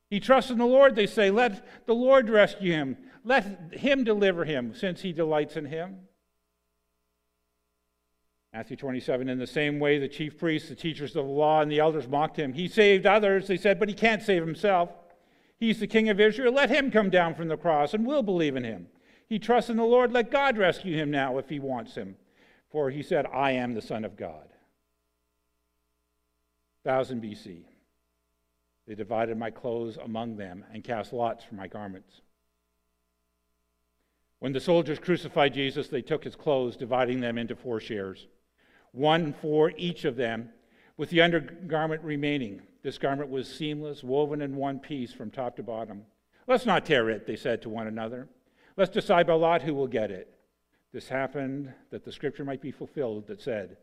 He 0.10 0.20
trusts 0.20 0.52
in 0.52 0.58
the 0.58 0.66
Lord, 0.66 0.96
they 0.96 1.08
say. 1.08 1.30
Let 1.30 1.86
the 1.86 1.96
Lord 1.96 2.30
rescue 2.30 2.74
him. 2.74 2.98
Let 3.24 3.74
him 3.74 4.04
deliver 4.04 4.46
him, 4.46 4.74
since 4.74 5.02
he 5.02 5.14
delights 5.14 5.56
in 5.56 5.66
him. 5.66 6.00
Matthew 8.54 8.76
27, 8.76 9.30
in 9.30 9.40
the 9.40 9.48
same 9.48 9.80
way, 9.80 9.98
the 9.98 10.10
chief 10.10 10.38
priests, 10.38 10.68
the 10.68 10.76
teachers 10.76 11.16
of 11.16 11.26
the 11.26 11.32
law, 11.32 11.62
and 11.62 11.72
the 11.72 11.80
elders 11.80 12.10
mocked 12.10 12.38
him. 12.38 12.52
He 12.52 12.68
saved 12.68 13.06
others, 13.06 13.48
they 13.48 13.56
said, 13.56 13.80
but 13.80 13.88
he 13.88 13.96
can't 13.96 14.22
save 14.22 14.46
himself. 14.46 14.90
He's 15.58 15.80
the 15.80 15.88
king 15.88 16.10
of 16.10 16.20
Israel. 16.20 16.52
Let 16.52 16.70
him 16.70 16.92
come 16.92 17.10
down 17.10 17.36
from 17.36 17.48
the 17.48 17.56
cross, 17.56 17.94
and 17.94 18.06
we'll 18.06 18.24
believe 18.24 18.58
in 18.58 18.64
him. 18.66 18.88
he 19.30 19.40
trusts 19.40 19.70
in 19.70 19.78
the 19.78 19.86
Lord. 19.86 20.12
Let 20.12 20.32
God 20.32 20.58
rescue 20.58 20.98
him 20.98 21.10
now 21.10 21.38
if 21.38 21.48
he 21.48 21.60
wants 21.60 21.96
him. 21.96 22.18
For 22.72 22.90
he 22.90 23.04
said, 23.04 23.26
I 23.26 23.52
am 23.52 23.74
the 23.74 23.82
Son 23.82 24.06
of 24.06 24.16
God. 24.16 24.48
1000 26.84 27.22
BC. 27.22 27.64
They 28.88 28.96
divided 28.96 29.38
my 29.38 29.52
clothes 29.52 29.98
among 30.04 30.38
them 30.38 30.66
and 30.74 30.84
cast 30.84 31.14
lots 31.14 31.44
for 31.44 31.56
my 31.56 31.68
garments. 31.68 32.22
When 34.40 34.54
the 34.54 34.60
soldiers 34.60 34.98
crucified 34.98 35.54
Jesus, 35.54 35.88
they 35.88 36.02
took 36.02 36.24
his 36.24 36.36
clothes, 36.36 36.76
dividing 36.76 37.20
them 37.20 37.38
into 37.38 37.56
four 37.56 37.80
shares, 37.80 38.28
one 38.92 39.34
for 39.34 39.72
each 39.78 40.04
of 40.04 40.16
them, 40.16 40.50
with 40.98 41.12
the 41.12 41.22
undergarment 41.22 42.02
remaining. 42.02 42.62
This 42.82 42.98
garment 42.98 43.30
was 43.30 43.48
seamless, 43.48 44.04
woven 44.04 44.42
in 44.42 44.56
one 44.56 44.80
piece 44.80 45.14
from 45.14 45.30
top 45.30 45.58
to 45.58 45.64
bottom. 45.64 46.06
Let's 46.48 46.66
not 46.66 46.86
tear 46.86 47.10
it, 47.10 47.28
they 47.28 47.36
said 47.36 47.62
to 47.62 47.70
one 47.70 47.88
another. 47.88 48.28
Let's 48.78 48.92
decide 48.92 49.28
by 49.28 49.34
lot 49.34 49.62
who 49.62 49.76
will 49.76 49.88
get 49.88 50.10
it. 50.10 50.34
This 50.94 51.08
happened 51.08 51.74
that 51.90 52.04
the 52.04 52.12
scripture 52.12 52.44
might 52.44 52.62
be 52.62 52.72
fulfilled 52.72 53.28
that 53.28 53.42
said, 53.42 53.78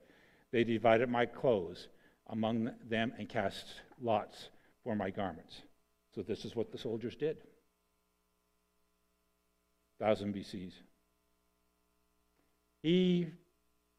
They 0.51 0.65
divided 0.65 1.09
my 1.09 1.27
clothes 1.27 1.89
among 2.29 2.71
them 2.89 3.13
and 3.19 3.29
cast 3.29 3.67
lots 4.01 4.51
for 4.85 4.95
my 4.95 5.11
garments. 5.11 5.63
So 6.15 6.23
this 6.23 6.45
is 6.45 6.55
what 6.55 6.71
the 6.71 6.79
soldiers 6.79 7.17
did. 7.17 7.39
1000 9.99 10.35
BCs. 10.35 10.73
He 12.83 13.27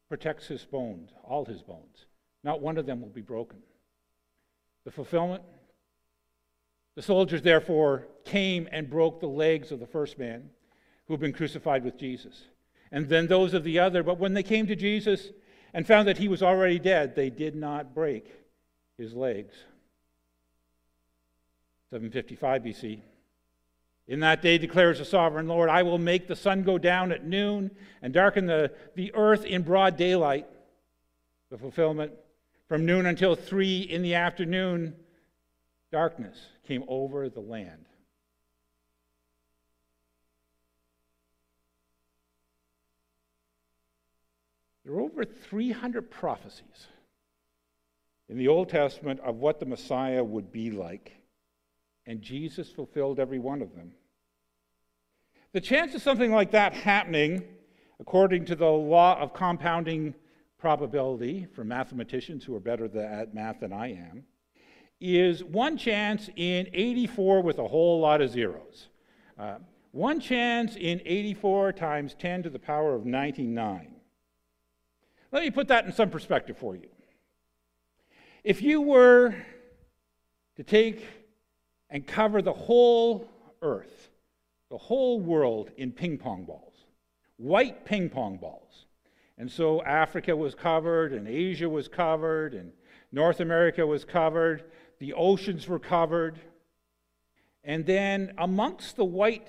protects 0.08 0.46
his 0.46 0.64
bones, 0.64 1.10
all 1.24 1.44
his 1.44 1.62
bones. 1.62 2.06
Not 2.42 2.62
one 2.62 2.78
of 2.78 2.86
them 2.86 3.00
will 3.00 3.08
be 3.08 3.20
broken. 3.20 3.58
The 4.84 4.90
fulfillment. 4.90 5.42
The 6.94 7.02
soldiers, 7.02 7.42
therefore, 7.42 8.06
came 8.24 8.68
and 8.72 8.88
broke 8.88 9.20
the 9.20 9.26
legs 9.28 9.72
of 9.72 9.80
the 9.80 9.86
first 9.86 10.18
man 10.18 10.50
who 11.06 11.14
had 11.14 11.20
been 11.20 11.32
crucified 11.32 11.84
with 11.84 11.98
Jesus 11.98 12.44
and 12.92 13.08
then 13.08 13.26
those 13.26 13.54
of 13.54 13.64
the 13.64 13.78
other. 13.78 14.02
But 14.02 14.18
when 14.18 14.34
they 14.34 14.42
came 14.42 14.66
to 14.66 14.76
Jesus 14.76 15.30
and 15.72 15.86
found 15.86 16.08
that 16.08 16.18
he 16.18 16.28
was 16.28 16.42
already 16.42 16.78
dead, 16.78 17.14
they 17.14 17.30
did 17.30 17.54
not 17.54 17.94
break 17.94 18.26
his 18.98 19.14
legs. 19.14 19.54
755 21.90 22.62
BC. 22.62 23.00
In 24.06 24.20
that 24.20 24.42
day 24.42 24.58
declares 24.58 24.98
the 24.98 25.04
sovereign 25.04 25.46
Lord, 25.46 25.70
I 25.70 25.84
will 25.84 25.98
make 25.98 26.26
the 26.26 26.36
sun 26.36 26.64
go 26.64 26.78
down 26.78 27.12
at 27.12 27.24
noon 27.24 27.70
and 28.02 28.12
darken 28.12 28.46
the, 28.46 28.72
the 28.96 29.12
earth 29.14 29.44
in 29.44 29.62
broad 29.62 29.96
daylight. 29.96 30.46
The 31.50 31.58
fulfillment 31.58 32.12
from 32.68 32.86
noon 32.86 33.06
until 33.06 33.34
three 33.34 33.80
in 33.80 34.02
the 34.02 34.14
afternoon, 34.14 34.94
darkness 35.90 36.38
came 36.66 36.84
over 36.86 37.28
the 37.28 37.40
land. 37.40 37.86
There 44.84 44.94
are 44.94 45.00
over 45.00 45.24
300 45.24 46.10
prophecies 46.10 46.88
in 48.28 48.38
the 48.38 48.48
Old 48.48 48.68
Testament 48.68 49.20
of 49.20 49.36
what 49.36 49.60
the 49.60 49.66
Messiah 49.66 50.24
would 50.24 50.50
be 50.50 50.70
like, 50.70 51.12
and 52.06 52.22
Jesus 52.22 52.70
fulfilled 52.70 53.20
every 53.20 53.38
one 53.38 53.60
of 53.60 53.74
them. 53.74 53.92
The 55.52 55.60
chance 55.60 55.94
of 55.94 56.02
something 56.02 56.32
like 56.32 56.52
that 56.52 56.72
happening, 56.72 57.42
according 57.98 58.44
to 58.46 58.54
the 58.54 58.66
law 58.66 59.18
of 59.20 59.34
compounding 59.34 60.14
probability 60.58 61.46
for 61.54 61.64
mathematicians 61.64 62.44
who 62.44 62.54
are 62.54 62.60
better 62.60 62.84
at 62.98 63.34
math 63.34 63.60
than 63.60 63.72
I 63.72 63.92
am, 63.92 64.24
is 65.00 65.42
one 65.42 65.76
chance 65.76 66.28
in 66.36 66.68
84 66.72 67.42
with 67.42 67.58
a 67.58 67.66
whole 67.66 68.00
lot 68.00 68.20
of 68.20 68.30
zeros. 68.30 68.88
Uh, 69.38 69.56
one 69.92 70.20
chance 70.20 70.76
in 70.76 71.00
84 71.04 71.72
times 71.72 72.14
10 72.18 72.44
to 72.44 72.50
the 72.50 72.58
power 72.58 72.94
of 72.94 73.04
99. 73.06 73.99
Let 75.32 75.42
me 75.42 75.50
put 75.50 75.68
that 75.68 75.84
in 75.84 75.92
some 75.92 76.10
perspective 76.10 76.56
for 76.56 76.74
you. 76.74 76.88
If 78.42 78.62
you 78.62 78.80
were 78.80 79.34
to 80.56 80.64
take 80.64 81.06
and 81.88 82.06
cover 82.06 82.42
the 82.42 82.52
whole 82.52 83.28
earth, 83.62 84.10
the 84.70 84.78
whole 84.78 85.20
world 85.20 85.70
in 85.76 85.92
ping 85.92 86.18
pong 86.18 86.44
balls, 86.44 86.74
white 87.36 87.84
ping 87.84 88.08
pong 88.08 88.38
balls, 88.38 88.86
and 89.38 89.50
so 89.50 89.82
Africa 89.82 90.34
was 90.36 90.54
covered, 90.54 91.12
and 91.12 91.28
Asia 91.28 91.68
was 91.68 91.88
covered, 91.88 92.54
and 92.54 92.72
North 93.12 93.40
America 93.40 93.86
was 93.86 94.04
covered, 94.04 94.64
the 94.98 95.12
oceans 95.14 95.66
were 95.68 95.78
covered, 95.78 96.38
and 97.64 97.86
then 97.86 98.32
amongst 98.38 98.96
the 98.96 99.04
white 99.04 99.48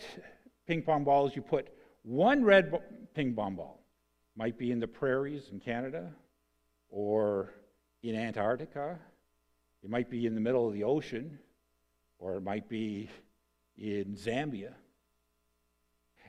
ping 0.67 0.81
pong 0.81 1.03
balls, 1.03 1.35
you 1.35 1.41
put 1.41 1.69
one 2.03 2.43
red 2.43 2.73
ping 3.13 3.33
pong 3.33 3.55
ball 3.55 3.80
might 4.35 4.57
be 4.57 4.71
in 4.71 4.79
the 4.79 4.87
prairies 4.87 5.49
in 5.51 5.59
Canada 5.59 6.11
or 6.89 7.53
in 8.03 8.15
Antarctica. 8.15 8.99
It 9.83 9.89
might 9.89 10.09
be 10.09 10.25
in 10.25 10.35
the 10.35 10.41
middle 10.41 10.67
of 10.67 10.73
the 10.73 10.83
ocean 10.83 11.39
or 12.19 12.35
it 12.37 12.41
might 12.41 12.69
be 12.69 13.09
in 13.77 14.15
Zambia. 14.15 14.73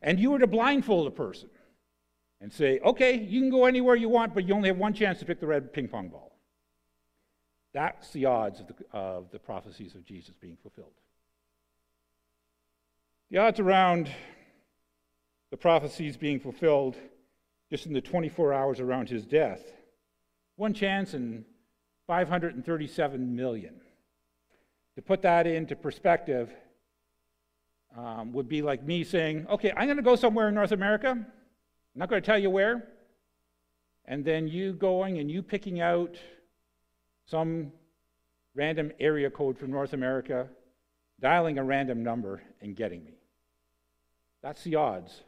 And 0.00 0.18
you 0.18 0.30
were 0.30 0.38
to 0.38 0.46
blindfold 0.46 1.06
a 1.06 1.10
person 1.10 1.50
and 2.40 2.52
say, 2.52 2.80
okay, 2.80 3.14
you 3.16 3.40
can 3.40 3.50
go 3.50 3.66
anywhere 3.66 3.94
you 3.94 4.08
want, 4.08 4.34
but 4.34 4.48
you 4.48 4.54
only 4.54 4.68
have 4.68 4.78
one 4.78 4.94
chance 4.94 5.20
to 5.20 5.24
pick 5.24 5.38
the 5.38 5.46
red 5.46 5.72
ping 5.72 5.86
pong 5.86 6.08
ball. 6.08 6.36
That's 7.72 8.10
the 8.10 8.26
odds 8.26 8.60
of 8.60 8.66
the, 8.66 8.74
of 8.92 9.30
the 9.30 9.38
prophecies 9.38 9.94
of 9.94 10.04
Jesus 10.04 10.34
being 10.40 10.56
fulfilled. 10.60 10.92
The 13.30 13.38
odds 13.38 13.60
around 13.60 14.10
the 15.50 15.56
prophecies 15.56 16.16
being 16.16 16.40
fulfilled 16.40 16.96
just 17.72 17.86
in 17.86 17.94
the 17.94 18.02
24 18.02 18.52
hours 18.52 18.80
around 18.80 19.08
his 19.08 19.24
death. 19.24 19.62
One 20.56 20.74
chance 20.74 21.14
in 21.14 21.46
537 22.06 23.34
million. 23.34 23.80
To 24.96 25.00
put 25.00 25.22
that 25.22 25.46
into 25.46 25.74
perspective, 25.74 26.50
um, 27.96 28.34
would 28.34 28.46
be 28.46 28.60
like 28.60 28.84
me 28.84 29.04
saying, 29.04 29.46
okay, 29.48 29.72
I'm 29.74 29.86
going 29.86 29.96
to 29.96 30.02
go 30.02 30.16
somewhere 30.16 30.48
in 30.48 30.54
North 30.54 30.72
America. 30.72 31.12
I'm 31.12 31.26
not 31.94 32.10
going 32.10 32.20
to 32.20 32.26
tell 32.26 32.38
you 32.38 32.50
where. 32.50 32.86
And 34.04 34.22
then 34.22 34.48
you 34.48 34.74
going 34.74 35.16
and 35.16 35.30
you 35.30 35.42
picking 35.42 35.80
out 35.80 36.16
some 37.24 37.72
random 38.54 38.92
area 39.00 39.30
code 39.30 39.56
from 39.56 39.70
North 39.70 39.94
America, 39.94 40.46
dialing 41.20 41.56
a 41.56 41.64
random 41.64 42.02
number, 42.02 42.42
and 42.60 42.76
getting 42.76 43.02
me. 43.02 43.14
That's 44.42 44.62
the 44.62 44.74
odds 44.74 45.22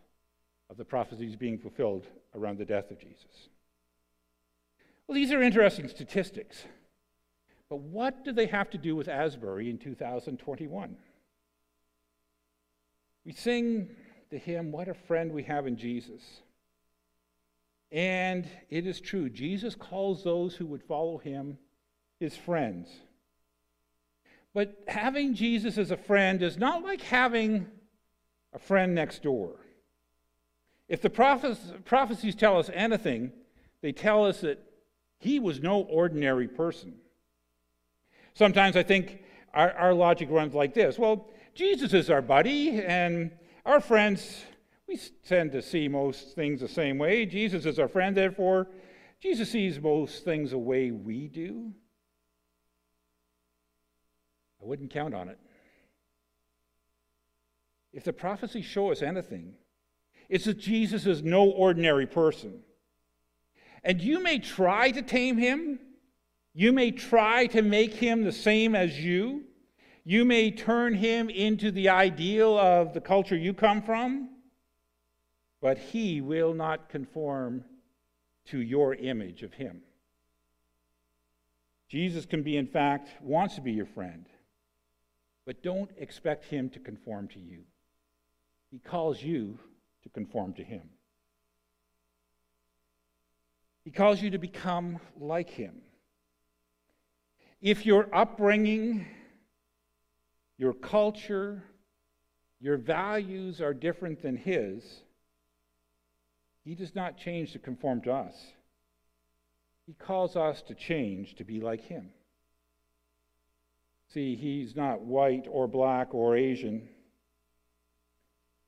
of 0.70 0.76
the 0.76 0.84
prophecies 0.84 1.36
being 1.36 1.58
fulfilled 1.58 2.06
around 2.34 2.58
the 2.58 2.64
death 2.64 2.90
of 2.90 2.98
Jesus. 2.98 3.48
Well, 5.06 5.14
these 5.14 5.32
are 5.32 5.42
interesting 5.42 5.88
statistics. 5.88 6.64
But 7.68 7.80
what 7.80 8.24
do 8.24 8.32
they 8.32 8.46
have 8.46 8.70
to 8.70 8.78
do 8.78 8.96
with 8.96 9.08
Asbury 9.08 9.70
in 9.70 9.78
2021? 9.78 10.96
We 13.24 13.32
sing 13.32 13.88
the 14.30 14.38
hymn, 14.38 14.72
What 14.72 14.88
a 14.88 14.94
Friend 14.94 15.32
We 15.32 15.42
Have 15.44 15.66
in 15.66 15.76
Jesus. 15.76 16.22
And 17.90 18.48
it 18.70 18.86
is 18.86 19.00
true, 19.00 19.30
Jesus 19.30 19.74
calls 19.74 20.24
those 20.24 20.56
who 20.56 20.66
would 20.66 20.82
follow 20.82 21.18
him 21.18 21.58
his 22.18 22.36
friends. 22.36 22.88
But 24.52 24.82
having 24.88 25.34
Jesus 25.34 25.78
as 25.78 25.90
a 25.90 25.96
friend 25.96 26.42
is 26.42 26.58
not 26.58 26.82
like 26.82 27.02
having 27.02 27.66
a 28.52 28.58
friend 28.58 28.94
next 28.94 29.22
door. 29.22 29.56
If 30.88 31.00
the 31.00 31.10
prophecies 31.10 32.34
tell 32.34 32.58
us 32.58 32.70
anything, 32.72 33.32
they 33.80 33.92
tell 33.92 34.24
us 34.24 34.42
that 34.42 34.62
he 35.18 35.40
was 35.40 35.60
no 35.60 35.80
ordinary 35.82 36.48
person. 36.48 36.94
Sometimes 38.34 38.76
I 38.76 38.82
think 38.82 39.22
our, 39.54 39.72
our 39.72 39.94
logic 39.94 40.28
runs 40.30 40.54
like 40.54 40.74
this 40.74 40.98
well, 40.98 41.28
Jesus 41.54 41.94
is 41.94 42.10
our 42.10 42.22
buddy, 42.22 42.82
and 42.82 43.30
our 43.64 43.80
friends, 43.80 44.44
we 44.86 44.98
tend 45.26 45.52
to 45.52 45.62
see 45.62 45.88
most 45.88 46.34
things 46.34 46.60
the 46.60 46.68
same 46.68 46.98
way. 46.98 47.24
Jesus 47.24 47.64
is 47.64 47.78
our 47.78 47.88
friend, 47.88 48.16
therefore, 48.16 48.68
Jesus 49.20 49.50
sees 49.50 49.80
most 49.80 50.24
things 50.24 50.50
the 50.50 50.58
way 50.58 50.90
we 50.90 51.28
do. 51.28 51.72
I 54.60 54.66
wouldn't 54.66 54.90
count 54.90 55.14
on 55.14 55.28
it. 55.28 55.38
If 57.92 58.04
the 58.04 58.12
prophecies 58.12 58.64
show 58.64 58.90
us 58.90 59.00
anything, 59.00 59.54
it's 60.34 60.46
that 60.46 60.58
Jesus 60.58 61.06
is 61.06 61.22
no 61.22 61.44
ordinary 61.48 62.08
person. 62.08 62.58
And 63.84 64.02
you 64.02 64.20
may 64.20 64.40
try 64.40 64.90
to 64.90 65.00
tame 65.00 65.38
him. 65.38 65.78
You 66.54 66.72
may 66.72 66.90
try 66.90 67.46
to 67.46 67.62
make 67.62 67.94
him 67.94 68.24
the 68.24 68.32
same 68.32 68.74
as 68.74 68.98
you. 68.98 69.44
You 70.02 70.24
may 70.24 70.50
turn 70.50 70.94
him 70.94 71.30
into 71.30 71.70
the 71.70 71.88
ideal 71.88 72.58
of 72.58 72.94
the 72.94 73.00
culture 73.00 73.36
you 73.36 73.54
come 73.54 73.80
from. 73.80 74.30
But 75.62 75.78
he 75.78 76.20
will 76.20 76.52
not 76.52 76.88
conform 76.88 77.62
to 78.46 78.58
your 78.58 78.96
image 78.96 79.44
of 79.44 79.54
him. 79.54 79.82
Jesus 81.88 82.26
can 82.26 82.42
be, 82.42 82.56
in 82.56 82.66
fact, 82.66 83.22
wants 83.22 83.54
to 83.54 83.60
be 83.60 83.70
your 83.70 83.86
friend. 83.86 84.26
But 85.46 85.62
don't 85.62 85.92
expect 85.96 86.46
him 86.46 86.70
to 86.70 86.80
conform 86.80 87.28
to 87.28 87.38
you. 87.38 87.60
He 88.72 88.80
calls 88.80 89.22
you 89.22 89.60
to 90.04 90.08
conform 90.10 90.54
to 90.54 90.62
Him. 90.62 90.82
He 93.84 93.90
calls 93.90 94.22
you 94.22 94.30
to 94.30 94.38
become 94.38 94.98
like 95.18 95.50
Him. 95.50 95.82
If 97.60 97.84
your 97.84 98.14
upbringing, 98.14 99.06
your 100.56 100.72
culture, 100.72 101.62
your 102.60 102.76
values 102.76 103.60
are 103.60 103.74
different 103.74 104.22
than 104.22 104.36
His, 104.36 104.82
He 106.64 106.74
does 106.74 106.94
not 106.94 107.18
change 107.18 107.52
to 107.52 107.58
conform 107.58 108.00
to 108.02 108.12
us. 108.12 108.34
He 109.86 109.92
calls 109.92 110.34
us 110.34 110.62
to 110.62 110.74
change 110.74 111.34
to 111.36 111.44
be 111.44 111.60
like 111.60 111.82
Him. 111.82 112.10
See, 114.12 114.34
He's 114.34 114.74
not 114.74 115.02
white 115.02 115.46
or 115.50 115.66
black 115.66 116.14
or 116.14 116.36
Asian. 116.36 116.88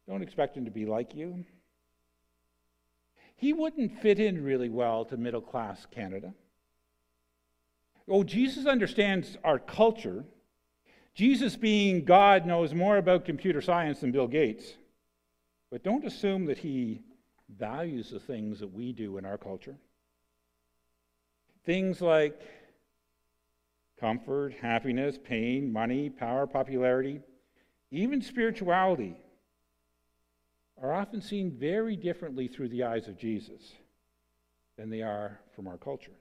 Don't 0.09 0.23
expect 0.23 0.57
Him 0.57 0.65
to 0.65 0.71
be 0.71 0.87
like 0.87 1.15
you. 1.15 1.45
He 3.37 3.53
wouldn't 3.53 4.01
fit 4.01 4.19
in 4.19 4.43
really 4.43 4.71
well 4.71 5.05
to 5.07 5.17
middle 5.17 5.41
class 5.41 5.87
Canada. 5.91 6.33
Oh, 8.09 8.25
Jesus 8.25 8.67
understands 8.67 9.37
our 9.45 9.59
culture. 9.59 10.25
Jesus, 11.15 11.57
being 11.57 12.05
God, 12.05 12.47
knows 12.47 12.73
more 12.73 12.97
about 12.97 13.25
computer 13.25 13.61
science 13.61 14.01
than 14.01 14.13
Bill 14.13 14.29
Gates. 14.29 14.65
But 15.71 15.83
don't 15.83 16.07
assume 16.07 16.47
that 16.47 16.59
he 16.59 17.03
values 17.49 18.11
the 18.11 18.21
things 18.21 18.61
that 18.61 18.73
we 18.73 18.93
do 18.93 19.19
in 19.19 19.27
our 19.27 19.39
culture. 19.39 19.77
Things 21.65 22.01
like 22.01 22.41
comfort, 23.99 24.55
happiness, 24.61 25.19
pain, 25.23 25.73
money, 25.73 26.09
power, 26.09 26.47
popularity, 26.47 27.21
even 27.91 28.23
spirituality 28.23 29.17
are 30.83 30.92
often 30.92 31.21
seen 31.21 31.50
very 31.50 31.97
differently 31.97 32.49
through 32.49 32.68
the 32.68 32.85
eyes 32.85 33.09
of 33.09 33.18
Jesus 33.18 33.75
than 34.76 34.90
they 34.90 35.02
are 35.02 35.40
from 35.54 35.66
our 35.66 35.78
culture. 35.78 36.12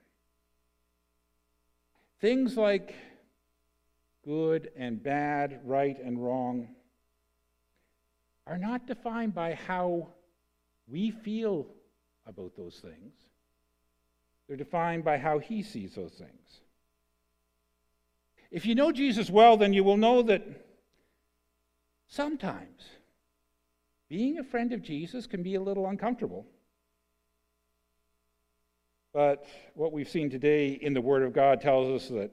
Things 2.22 2.56
like 2.56 2.96
good 4.24 4.72
and 4.78 5.02
bad, 5.02 5.60
right 5.66 5.98
and 6.02 6.24
wrong, 6.24 6.70
are 8.48 8.58
not 8.58 8.88
defined 8.88 9.36
by 9.36 9.54
how 9.54 10.08
we 10.88 11.12
feel 11.12 11.68
about 12.26 12.56
those 12.56 12.80
things. 12.82 13.14
They're 14.48 14.58
defined 14.58 15.04
by 15.04 15.18
how 15.18 15.40
he 15.40 15.64
sees 15.64 15.96
those 15.96 16.14
things. 16.14 16.62
If 18.52 18.66
you 18.66 18.76
know 18.76 18.92
Jesus 18.92 19.30
well, 19.30 19.58
then 19.58 19.74
you 19.74 19.84
will 19.84 19.98
know 19.98 20.22
that 20.24 20.44
sometimes 22.08 22.84
being 24.10 24.40
a 24.40 24.44
friend 24.44 24.72
of 24.74 24.82
Jesus 24.82 25.28
can 25.28 25.44
be 25.44 25.56
a 25.56 25.62
little 25.62 25.88
uncomfortable. 25.88 26.46
But 29.14 29.46
what 29.74 29.94
we've 29.94 30.10
seen 30.10 30.30
today 30.30 30.70
in 30.70 30.94
the 30.94 31.02
Word 31.02 31.24
of 31.24 31.34
God 31.34 31.62
tells 31.62 32.02
us 32.02 32.10
that, 32.10 32.32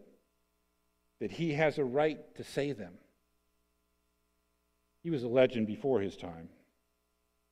that 1.20 1.30
he 1.30 1.52
has 1.52 1.78
a 1.78 1.84
right 1.84 2.18
to 2.34 2.44
say 2.44 2.72
them. 2.72 2.94
He 5.02 5.10
was 5.10 5.22
a 5.22 5.28
legend 5.28 5.66
before 5.66 6.00
his 6.00 6.16
time. 6.16 6.48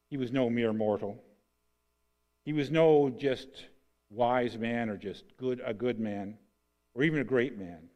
He 0.09 0.17
was 0.17 0.33
no 0.33 0.51
mere 0.51 0.73
mortal. 0.73 1.23
He 2.45 2.53
was 2.53 2.71
no 2.71 3.11
just 3.11 3.49
wise 4.11 4.59
man 4.59 4.91
or 4.91 4.97
just 4.97 5.25
good 5.37 5.63
a 5.65 5.73
good 5.73 6.01
man 6.01 6.37
or 6.95 7.05
even 7.05 7.21
a 7.21 7.25
great 7.25 7.57
man. 7.57 7.89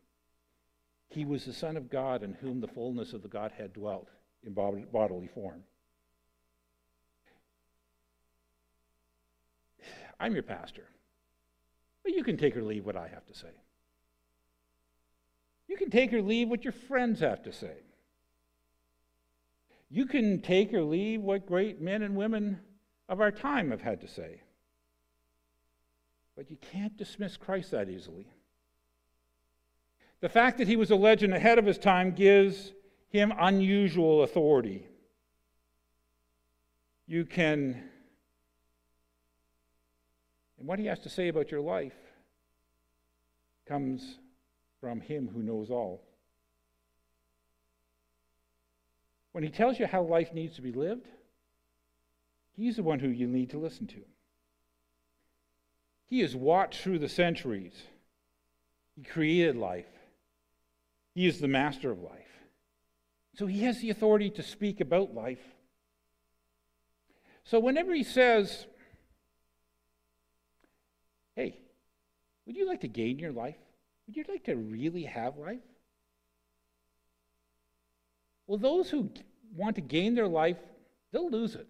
He 1.09 1.25
was 1.25 1.45
the 1.45 1.53
Son 1.53 1.77
of 1.77 1.91
God 1.91 2.23
in 2.23 2.35
whom 2.35 2.61
the 2.61 2.69
fullness 2.69 3.13
of 3.13 3.23
the 3.23 3.29
Godhead 3.29 3.73
dwelt 3.73 4.09
in 4.45 4.53
bodily 4.55 5.29
form. 5.35 5.65
I'm 10.25 10.33
your 10.33 10.43
pastor. 10.43 10.87
But 12.03 12.15
you 12.15 12.25
can 12.25 12.39
take 12.39 12.57
or 12.57 12.63
leave 12.63 12.87
what 12.87 12.97
I 12.97 13.09
have 13.09 13.27
to 13.27 13.35
say. 13.35 13.53
You 15.69 15.77
can 15.77 15.91
take 15.91 16.15
or 16.15 16.23
leave 16.23 16.49
what 16.49 16.65
your 16.65 16.73
friends 16.73 17.21
have 17.21 17.43
to 17.43 17.53
say. 17.53 17.75
You 19.91 20.07
can 20.07 20.41
take 20.41 20.73
or 20.73 20.83
leave 20.83 21.21
what 21.21 21.47
great 21.47 21.83
men 21.83 22.03
and 22.03 22.17
women 22.17 22.59
of 23.07 23.21
our 23.21 23.31
time 23.31 23.71
have 23.71 23.83
had 23.83 24.01
to 24.01 24.09
say. 24.09 24.41
But 26.37 26.51
you 26.51 26.57
can't 26.73 26.97
dismiss 26.97 27.37
Christ 27.37 27.73
that 27.73 27.91
easily. 27.91 28.27
The 30.23 30.31
fact 30.31 30.57
that 30.57 30.69
he 30.69 30.77
was 30.77 30.91
a 30.91 30.97
legend 30.97 31.35
ahead 31.35 31.59
of 31.59 31.67
his 31.67 31.77
time 31.77 32.13
gives 32.13 32.73
him 33.11 33.31
unusual 33.39 34.23
authority. 34.23 34.87
You 37.07 37.27
can 37.27 37.91
and 40.65 40.69
what 40.71 40.79
he 40.79 40.87
has 40.87 41.01
to 41.01 41.11
say 41.11 41.29
about 41.29 41.51
your 41.51 41.61
life 41.61 41.93
comes 43.69 44.17
from 44.81 44.99
him 44.99 45.29
who 45.31 45.43
knows 45.43 45.69
all. 45.69 46.01
When 49.33 49.45
he 49.45 49.51
tells 49.51 49.79
you 49.79 49.87
how 49.87 50.01
life 50.01 50.33
needs 50.33 50.57
to 50.57 50.63
be 50.63 50.73
lived, 50.73 51.07
he's 52.57 52.77
the 52.77 52.83
one 52.83 52.99
who 52.99 53.09
you 53.09 53.27
need 53.27 53.51
to 53.51 53.59
listen 53.59 53.87
to. 53.89 54.01
He 56.07 56.21
has 56.21 56.35
watched 56.35 56.81
through 56.81 57.01
the 57.01 57.11
centuries. 57.11 57.75
He 58.97 59.03
created 59.03 59.57
life. 59.57 59.93
He 61.15 61.27
is 61.27 61.41
the 61.41 61.47
master 61.47 61.91
of 61.91 62.01
life. 62.01 62.39
So 63.37 63.45
he 63.45 63.65
has 63.65 63.83
the 63.83 63.91
authority 63.91 64.31
to 64.31 64.43
speak 64.43 64.81
about 64.81 65.15
life. 65.15 65.45
So 67.45 67.61
whenever 67.61 67.93
he 67.93 68.03
says, 68.03 68.65
Hey, 71.37 71.59
would 72.47 72.57
you 72.57 72.67
like 72.67 72.81
to 72.83 72.89
gain 72.89 73.19
your 73.19 73.33
life? 73.33 73.57
Would 74.07 74.17
you 74.17 74.25
like 74.29 74.45
to 74.45 74.57
really 74.57 75.05
have 75.05 75.37
life? 75.37 75.61
Well, 78.47 78.59
those 78.59 78.91
who 78.91 79.11
want 79.57 79.77
to 79.77 79.83
gain 79.83 80.15
their 80.15 80.29
life, 80.29 80.59
they'll 81.13 81.31
lose 81.31 81.55
it. 81.55 81.69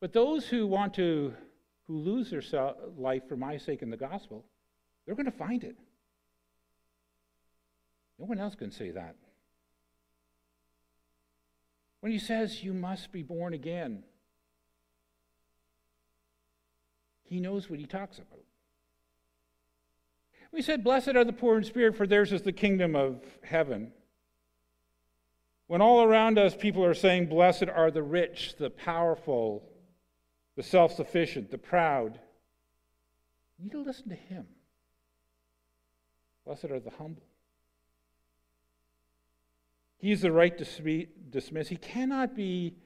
But 0.00 0.12
those 0.12 0.46
who 0.46 0.66
want 0.66 0.94
to 0.94 1.34
who 1.86 1.98
lose 1.98 2.30
their 2.30 2.42
life 2.96 3.28
for 3.28 3.36
my 3.36 3.58
sake 3.58 3.82
in 3.82 3.90
the 3.90 3.96
gospel, 3.96 4.44
they're 5.04 5.14
going 5.14 5.26
to 5.26 5.32
find 5.32 5.64
it. 5.64 5.76
No 8.18 8.24
one 8.26 8.38
else 8.38 8.54
can 8.54 8.70
say 8.70 8.90
that. 8.90 9.16
When 12.00 12.12
he 12.12 12.18
says 12.18 12.62
you 12.62 12.72
must 12.72 13.12
be 13.12 13.22
born 13.22 13.54
again, 13.54 14.02
He 17.24 17.40
knows 17.40 17.68
what 17.68 17.78
he 17.78 17.86
talks 17.86 18.18
about. 18.18 18.44
We 20.52 20.62
said, 20.62 20.84
Blessed 20.84 21.16
are 21.16 21.24
the 21.24 21.32
poor 21.32 21.58
in 21.58 21.64
spirit, 21.64 21.96
for 21.96 22.06
theirs 22.06 22.32
is 22.32 22.42
the 22.42 22.52
kingdom 22.52 22.94
of 22.94 23.24
heaven. 23.42 23.92
When 25.66 25.80
all 25.80 26.04
around 26.04 26.38
us 26.38 26.54
people 26.54 26.84
are 26.84 26.94
saying, 26.94 27.26
Blessed 27.26 27.68
are 27.68 27.90
the 27.90 28.02
rich, 28.02 28.54
the 28.58 28.70
powerful, 28.70 29.68
the 30.56 30.62
self 30.62 30.94
sufficient, 30.94 31.50
the 31.50 31.58
proud, 31.58 32.20
you 33.58 33.64
need 33.64 33.72
to 33.72 33.82
listen 33.82 34.08
to 34.10 34.14
him. 34.14 34.46
Blessed 36.44 36.66
are 36.66 36.80
the 36.80 36.90
humble. 36.90 37.22
He 39.96 40.08
He's 40.08 40.20
the 40.20 40.32
right 40.32 40.56
to 40.58 41.06
dismiss. 41.30 41.68
He 41.68 41.76
cannot 41.76 42.36
be 42.36 42.76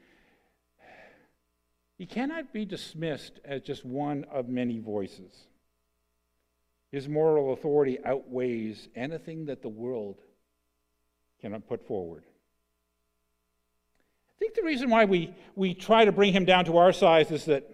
he 1.98 2.06
cannot 2.06 2.52
be 2.52 2.64
dismissed 2.64 3.40
as 3.44 3.61
just 3.62 3.84
one 3.84 4.24
of 4.30 4.48
many 4.48 4.78
voices. 4.78 5.48
His 6.92 7.08
moral 7.08 7.52
authority 7.52 7.98
outweighs 8.04 8.88
anything 8.94 9.46
that 9.46 9.62
the 9.62 9.68
world 9.68 10.16
cannot 11.40 11.68
put 11.68 11.87
forward. 11.87 12.22
I 14.30 14.38
think 14.38 14.54
the 14.54 14.62
reason 14.62 14.88
why 14.88 15.04
we, 15.04 15.34
we 15.56 15.74
try 15.74 16.04
to 16.04 16.12
bring 16.12 16.32
him 16.32 16.44
down 16.44 16.64
to 16.66 16.78
our 16.78 16.92
size 16.92 17.32
is 17.32 17.46
that 17.46 17.68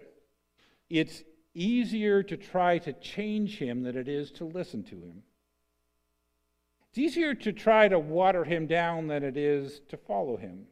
it's 0.89 1.23
easier 1.53 2.23
to 2.23 2.35
try 2.35 2.79
to 2.79 2.93
change 2.93 3.59
him 3.59 3.83
than 3.83 3.95
it 3.95 4.07
is 4.07 4.31
to 4.31 4.45
listen 4.45 4.83
to 4.85 4.95
him. 4.95 5.21
It's 6.89 6.97
easier 6.97 7.35
to 7.35 7.53
try 7.53 7.87
to 7.87 7.99
water 7.99 8.43
him 8.43 8.65
down 8.65 9.07
than 9.07 9.23
it 9.23 9.37
is 9.37 9.81
to 9.89 9.97
follow 9.97 10.35
him. 10.35 10.65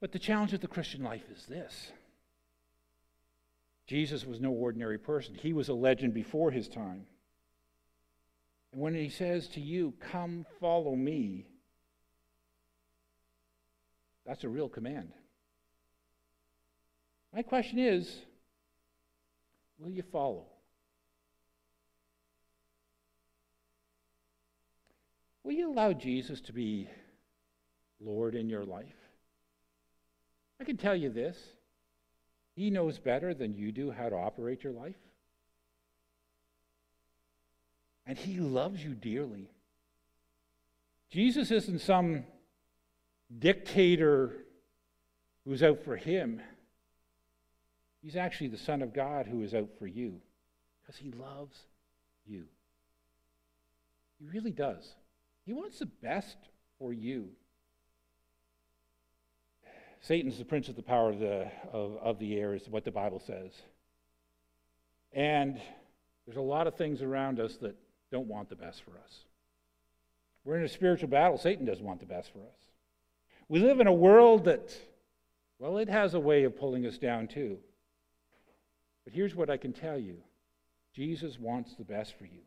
But 0.00 0.12
the 0.12 0.18
challenge 0.18 0.54
of 0.54 0.60
the 0.60 0.66
Christian 0.66 1.02
life 1.04 1.24
is 1.30 1.44
this 1.46 1.92
Jesus 3.86 4.24
was 4.24 4.40
no 4.40 4.50
ordinary 4.50 4.98
person, 4.98 5.34
he 5.34 5.52
was 5.52 5.68
a 5.68 5.74
legend 5.74 6.14
before 6.14 6.50
his 6.50 6.68
time. 6.68 7.06
And 8.72 8.80
when 8.80 8.94
he 8.94 9.08
says 9.08 9.48
to 9.48 9.60
you, 9.60 9.94
Come 10.00 10.46
follow 10.60 10.94
me, 10.94 11.48
that's 14.24 14.44
a 14.44 14.48
real 14.48 14.68
command. 14.68 15.12
My 17.34 17.42
question 17.42 17.78
is 17.78 18.22
will 19.78 19.90
you 19.90 20.02
follow? 20.02 20.46
Will 25.42 25.52
you 25.52 25.72
allow 25.72 25.92
Jesus 25.92 26.40
to 26.42 26.52
be 26.52 26.88
Lord 27.98 28.34
in 28.34 28.48
your 28.48 28.64
life? 28.64 28.99
I 30.60 30.64
can 30.64 30.76
tell 30.76 30.94
you 30.94 31.10
this 31.10 31.36
He 32.54 32.70
knows 32.70 32.98
better 32.98 33.34
than 33.34 33.54
you 33.54 33.72
do 33.72 33.90
how 33.90 34.08
to 34.08 34.16
operate 34.16 34.62
your 34.62 34.72
life. 34.72 34.98
And 38.06 38.18
He 38.18 38.38
loves 38.38 38.84
you 38.84 38.94
dearly. 38.94 39.50
Jesus 41.10 41.50
isn't 41.50 41.80
some 41.80 42.24
dictator 43.36 44.44
who's 45.44 45.62
out 45.62 45.82
for 45.84 45.96
him. 45.96 46.40
He's 48.02 48.16
actually 48.16 48.48
the 48.48 48.58
Son 48.58 48.82
of 48.82 48.94
God 48.94 49.26
who 49.26 49.42
is 49.42 49.54
out 49.54 49.70
for 49.78 49.86
you 49.86 50.20
because 50.80 50.96
he 50.96 51.10
loves 51.10 51.58
you. 52.26 52.44
He 54.18 54.26
really 54.26 54.52
does. 54.52 54.94
He 55.44 55.52
wants 55.52 55.78
the 55.78 55.86
best 55.86 56.36
for 56.78 56.92
you. 56.92 57.30
Satan's 60.00 60.38
the 60.38 60.44
prince 60.44 60.68
of 60.68 60.76
the 60.76 60.82
power 60.82 61.10
of 61.10 61.18
the, 61.18 61.50
of, 61.72 61.96
of 61.98 62.18
the 62.18 62.36
air, 62.36 62.54
is 62.54 62.68
what 62.68 62.84
the 62.84 62.90
Bible 62.90 63.20
says. 63.24 63.52
And 65.12 65.60
there's 66.26 66.38
a 66.38 66.42
lot 66.42 66.66
of 66.66 66.76
things 66.76 67.02
around 67.02 67.40
us 67.40 67.56
that 67.58 67.76
don't 68.10 68.26
want 68.26 68.48
the 68.48 68.56
best 68.56 68.82
for 68.82 68.92
us. 68.92 69.24
We're 70.44 70.58
in 70.58 70.64
a 70.64 70.68
spiritual 70.68 71.08
battle. 71.08 71.38
Satan 71.38 71.66
doesn't 71.66 71.84
want 71.84 72.00
the 72.00 72.06
best 72.06 72.32
for 72.32 72.38
us. 72.38 72.58
We 73.48 73.60
live 73.60 73.80
in 73.80 73.86
a 73.86 73.92
world 73.92 74.44
that, 74.44 74.74
well, 75.58 75.78
it 75.78 75.88
has 75.88 76.14
a 76.14 76.20
way 76.20 76.44
of 76.44 76.56
pulling 76.56 76.86
us 76.86 76.98
down 76.98 77.28
too. 77.28 77.58
But 79.04 79.12
here's 79.12 79.34
what 79.34 79.50
I 79.50 79.56
can 79.56 79.72
tell 79.72 79.98
you 79.98 80.18
Jesus 80.94 81.38
wants 81.38 81.74
the 81.74 81.84
best 81.84 82.16
for 82.18 82.24
you. 82.24 82.42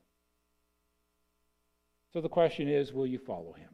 So 2.14 2.22
the 2.22 2.30
question 2.30 2.68
is 2.68 2.94
will 2.94 3.08
you 3.08 3.20
follow 3.20 3.54
him? 3.54 3.70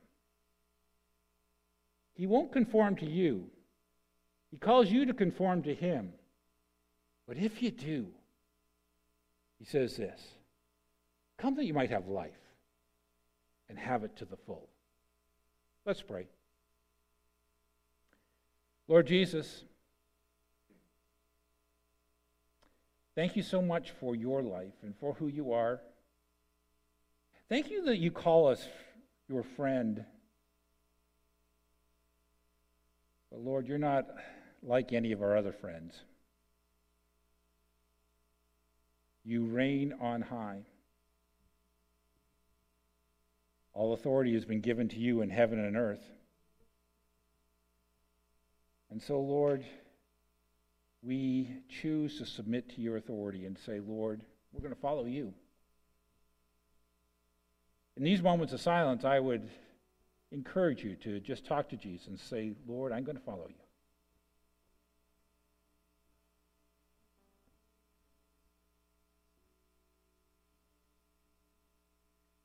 He 2.14 2.28
won't 2.28 2.52
conform 2.52 2.96
to 2.98 3.06
you, 3.06 3.46
he 4.52 4.58
calls 4.58 4.90
you 4.90 5.06
to 5.06 5.14
conform 5.14 5.64
to 5.64 5.74
him. 5.74 6.14
But 7.28 7.38
if 7.38 7.62
you 7.62 7.72
do, 7.72 8.08
he 9.60 9.66
says 9.66 9.96
this 9.96 10.22
Come 11.38 11.56
that 11.56 11.66
you 11.66 11.74
might 11.74 11.92
have 11.92 12.08
life 12.08 12.32
and 13.70 13.78
have 13.78 14.04
it 14.04 14.16
to 14.18 14.26
the 14.26 14.38
full. 14.38 14.68
Let's 15.86 16.02
pray. 16.02 16.28
Lord 18.88 19.06
Jesus, 19.06 19.64
thank 23.14 23.36
you 23.36 23.44
so 23.44 23.62
much 23.62 23.92
for 24.00 24.16
your 24.16 24.42
life 24.42 24.74
and 24.82 24.96
for 25.00 25.14
who 25.14 25.28
you 25.28 25.54
are. 25.54 25.80
Thank 27.48 27.70
you 27.70 27.84
that 27.86 27.98
you 27.98 28.10
call 28.10 28.48
us 28.48 28.68
your 29.28 29.44
friend. 29.44 30.04
But 33.32 33.42
Lord, 33.42 33.68
you're 33.68 33.78
not 33.78 34.08
like 34.62 34.94
any 34.94 35.12
of 35.12 35.22
our 35.22 35.38
other 35.38 35.54
friends. 35.54 35.94
You 39.24 39.46
reign 39.46 39.94
on 40.00 40.22
high. 40.22 40.66
All 43.74 43.94
authority 43.94 44.34
has 44.34 44.46
been 44.46 44.62
given 44.62 44.90
to 44.90 44.98
you 44.98 45.22
in 45.22 45.30
heaven 45.30 45.60
and 45.60 45.78
earth. 45.78 46.04
And 48.90 49.02
so, 49.02 49.20
Lord, 49.20 49.64
we 51.02 51.50
choose 51.82 52.18
to 52.18 52.26
submit 52.26 52.70
to 52.76 52.82
your 52.82 52.98
authority 52.98 53.46
and 53.46 53.58
say, 53.58 53.80
Lord, 53.80 54.22
we're 54.52 54.62
going 54.62 54.74
to 54.74 54.82
follow 54.82 55.06
you. 55.06 55.34
In 57.96 58.04
these 58.04 58.22
moments 58.22 58.54
of 58.54 58.62
silence, 58.62 59.06
I 59.06 59.20
would 59.20 59.50
encourage 60.32 60.84
you 60.84 60.96
to 61.04 61.20
just 61.20 61.46
talk 61.46 61.70
to 61.70 61.78
Jesus 61.78 62.08
and 62.08 62.20
say, 62.20 62.54
Lord, 62.68 62.92
I'm 62.92 63.04
going 63.04 63.18
to 63.18 63.24
follow 63.24 63.48
you. 63.48 63.56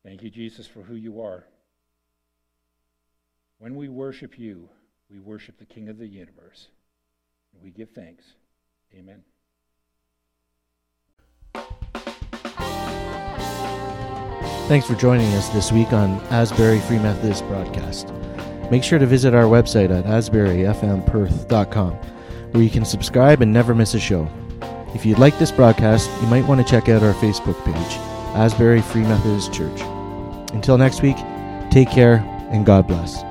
Thank 0.04 0.22
you, 0.22 0.30
Jesus, 0.30 0.66
for 0.66 0.82
who 0.82 0.94
you 0.94 1.22
are. 1.22 1.46
When 3.58 3.74
we 3.76 3.88
worship 3.88 4.38
you, 4.38 4.68
we 5.10 5.18
worship 5.18 5.58
the 5.58 5.64
King 5.64 5.88
of 5.88 5.98
the 5.98 6.06
universe. 6.06 6.68
And 7.54 7.62
we 7.62 7.70
give 7.70 7.90
thanks. 7.90 8.24
Amen. 8.94 9.22
Thanks 14.68 14.86
for 14.86 14.94
joining 14.94 15.32
us 15.34 15.48
this 15.50 15.70
week 15.72 15.92
on 15.92 16.20
Asbury 16.30 16.80
Free 16.80 16.98
Methodist 16.98 17.46
Broadcast. 17.46 18.12
Make 18.70 18.82
sure 18.82 18.98
to 18.98 19.06
visit 19.06 19.34
our 19.34 19.44
website 19.44 19.90
at 19.90 20.04
asburyfmperth.com 20.04 21.92
where 22.52 22.62
you 22.62 22.70
can 22.70 22.84
subscribe 22.84 23.42
and 23.42 23.52
never 23.52 23.74
miss 23.74 23.94
a 23.94 24.00
show. 24.00 24.28
If 24.94 25.04
you'd 25.04 25.18
like 25.18 25.38
this 25.38 25.50
broadcast, 25.50 26.10
you 26.22 26.28
might 26.28 26.46
want 26.46 26.64
to 26.64 26.70
check 26.70 26.88
out 26.88 27.02
our 27.02 27.14
Facebook 27.14 27.62
page, 27.64 27.96
Asbury 28.36 28.80
Free 28.80 29.02
Methodist 29.02 29.52
Church. 29.52 29.93
Until 30.54 30.78
next 30.78 31.02
week, 31.02 31.16
take 31.70 31.90
care 31.90 32.24
and 32.50 32.64
God 32.64 32.86
bless. 32.86 33.22